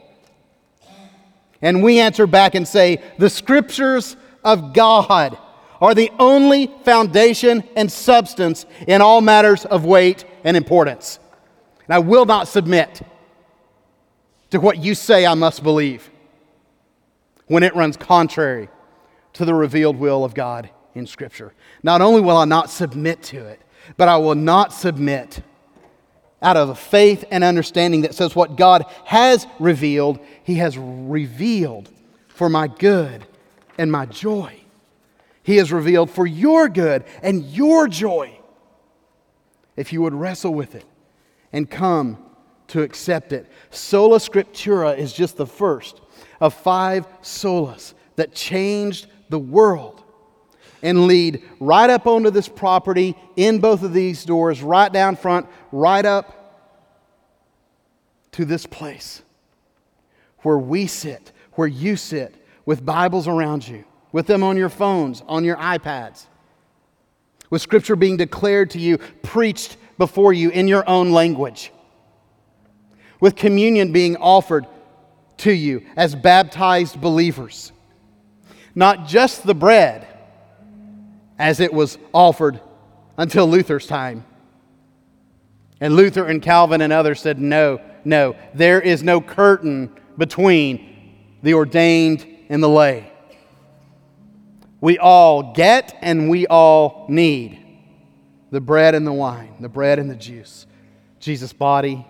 And 1.62 1.84
we 1.84 2.00
answer 2.00 2.26
back 2.26 2.56
and 2.56 2.68
say, 2.68 3.04
the 3.20 3.30
scriptures 3.30 4.18
of 4.44 4.74
God 4.74 5.38
are 5.80 5.94
the 5.94 6.10
only 6.18 6.72
foundation 6.84 7.64
and 7.76 7.92
substance 7.92 8.66
in 8.88 9.00
all 9.00 9.22
matters 9.22 9.64
of 9.66 9.86
weight 9.86 10.26
and 10.44 10.58
importance. 10.58 11.20
And 11.86 11.94
I 11.94 12.00
will 12.00 12.26
not 12.26 12.48
submit 12.48 13.00
to 14.50 14.60
what 14.60 14.80
you 14.80 14.96
say 14.96 15.28
I 15.28 15.36
must 15.36 15.62
believe 15.62 16.10
when 17.46 17.62
it 17.62 17.76
runs 17.76 17.96
contrary 17.96 18.70
to 19.34 19.46
the 19.46 19.54
revealed 19.54 19.98
will 19.98 20.26
of 20.26 20.34
God 20.34 20.72
in 20.96 21.06
Scripture. 21.06 21.54
Not 21.84 22.02
only 22.02 22.22
will 22.22 22.38
I 22.38 22.46
not 22.46 22.72
submit 22.72 23.22
to 23.26 23.46
it, 23.46 23.62
but 23.98 24.08
I 24.08 24.18
will 24.18 24.34
not 24.34 24.74
submit 24.74 25.44
out 26.42 26.58
of 26.58 26.80
faith 26.80 27.26
and 27.32 27.44
understanding 27.44 28.02
that 28.02 28.16
says 28.16 28.36
what 28.36 28.56
God 28.56 28.86
has 29.06 29.46
revealed, 29.60 30.20
He 30.44 30.56
has 30.56 30.78
revealed 30.78 31.90
for 32.30 32.50
my 32.50 32.68
good 32.68 33.26
and 33.78 33.92
my 33.92 34.06
joy. 34.06 34.56
He 35.44 35.58
has 35.58 35.72
revealed 35.72 36.10
for 36.10 36.26
your 36.26 36.70
good 36.70 37.04
and 37.22 37.44
your 37.46 37.88
joy. 37.88 38.40
If 39.76 39.94
you 39.94 40.02
would 40.02 40.14
wrestle 40.14 40.54
with 40.54 40.76
it 40.76 40.86
and 41.52 41.70
come 41.70 42.18
to 42.68 42.84
accept 42.84 43.34
it. 43.34 43.48
Sola 43.72 44.18
Scriptura 44.18 44.98
is 44.98 45.12
just 45.12 45.38
the 45.38 45.48
first 45.48 46.02
of 46.40 46.54
five 46.54 47.08
solas 47.22 47.94
that 48.16 48.34
changed 48.34 49.08
the 49.30 49.40
world 49.40 50.04
and 50.82 51.08
lead 51.08 51.44
right 51.60 51.90
up 51.90 52.08
onto 52.08 52.30
this 52.30 52.48
property 52.48 53.16
in 53.36 53.60
both 53.60 53.84
of 53.84 53.94
these 53.94 54.24
doors, 54.26 54.62
right 54.62 54.92
down 54.92 55.16
front, 55.16 55.48
right 55.72 56.06
up 56.06 56.36
to 58.32 58.46
this 58.46 58.66
place 58.66 59.22
where 60.40 60.58
we 60.58 60.88
sit, 60.88 61.32
where 61.54 61.68
you 61.68 61.96
sit, 61.96 62.36
with 62.66 62.86
Bibles 62.86 63.28
around 63.28 63.68
you, 63.68 63.84
with 64.12 64.28
them 64.28 64.44
on 64.44 64.56
your 64.56 64.70
phones, 64.70 65.24
on 65.28 65.44
your 65.44 65.58
iPads, 65.58 66.28
with 67.50 67.62
Scripture 67.62 67.96
being 67.96 68.16
declared 68.16 68.70
to 68.72 68.80
you, 68.80 69.00
preached 69.24 69.78
before 69.98 70.34
you 70.34 70.50
in 70.52 70.68
your 70.68 70.88
own 70.88 71.12
language, 71.12 71.72
with 73.20 73.36
communion 73.36 73.92
being 73.92 74.16
offered 74.18 74.68
to 75.38 75.52
you 75.52 75.84
as 75.96 76.16
baptized 76.16 77.02
believers. 77.02 77.72
Not 78.76 79.08
just 79.08 79.46
the 79.46 79.56
bread 79.56 80.08
as 81.40 81.62
it 81.62 81.74
was 81.74 81.98
offered 82.14 82.60
until 83.18 83.48
Luther's 83.48 83.88
time. 83.88 84.26
And 85.82 85.96
Luther 85.96 86.26
and 86.26 86.42
Calvin 86.42 86.82
and 86.82 86.92
others 86.92 87.22
said, 87.22 87.40
no, 87.40 87.82
no. 88.04 88.36
There 88.54 88.82
is 88.82 89.02
no 89.02 89.22
curtain 89.22 89.90
between 90.18 91.16
the 91.42 91.54
ordained 91.54 92.28
and 92.50 92.62
the 92.62 92.68
lay. 92.68 93.12
We 94.82 94.98
all 94.98 95.54
get 95.54 95.98
and 96.02 96.30
we 96.30 96.46
all 96.48 97.06
need 97.10 97.66
the 98.52 98.62
bread 98.62 98.96
and 98.96 99.08
the 99.08 99.14
wine, 99.14 99.56
the 99.60 99.70
bread 99.70 100.00
and 100.00 100.10
the 100.10 100.16
juice, 100.16 100.66
Jesus' 101.20 101.54
body 101.54 102.06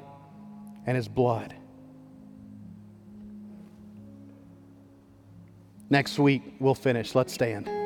and 0.86 0.96
his 0.96 1.08
blood. 1.08 1.54
Next 5.92 6.20
week, 6.20 6.44
we'll 6.60 6.76
finish. 6.76 7.16
Let's 7.16 7.34
stand. 7.34 7.79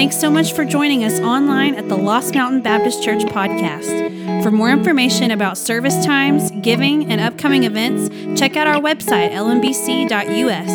Thanks 0.00 0.16
so 0.16 0.30
much 0.30 0.54
for 0.54 0.64
joining 0.64 1.04
us 1.04 1.20
online 1.20 1.74
at 1.74 1.90
the 1.90 1.94
Lost 1.94 2.34
Mountain 2.34 2.62
Baptist 2.62 3.02
Church 3.02 3.22
podcast. 3.24 4.42
For 4.42 4.50
more 4.50 4.70
information 4.70 5.30
about 5.30 5.58
service 5.58 6.06
times, 6.06 6.50
giving, 6.62 7.12
and 7.12 7.20
upcoming 7.20 7.64
events, 7.64 8.08
check 8.40 8.56
out 8.56 8.66
our 8.66 8.80
website, 8.80 9.32
lmbc.us. 9.32 10.70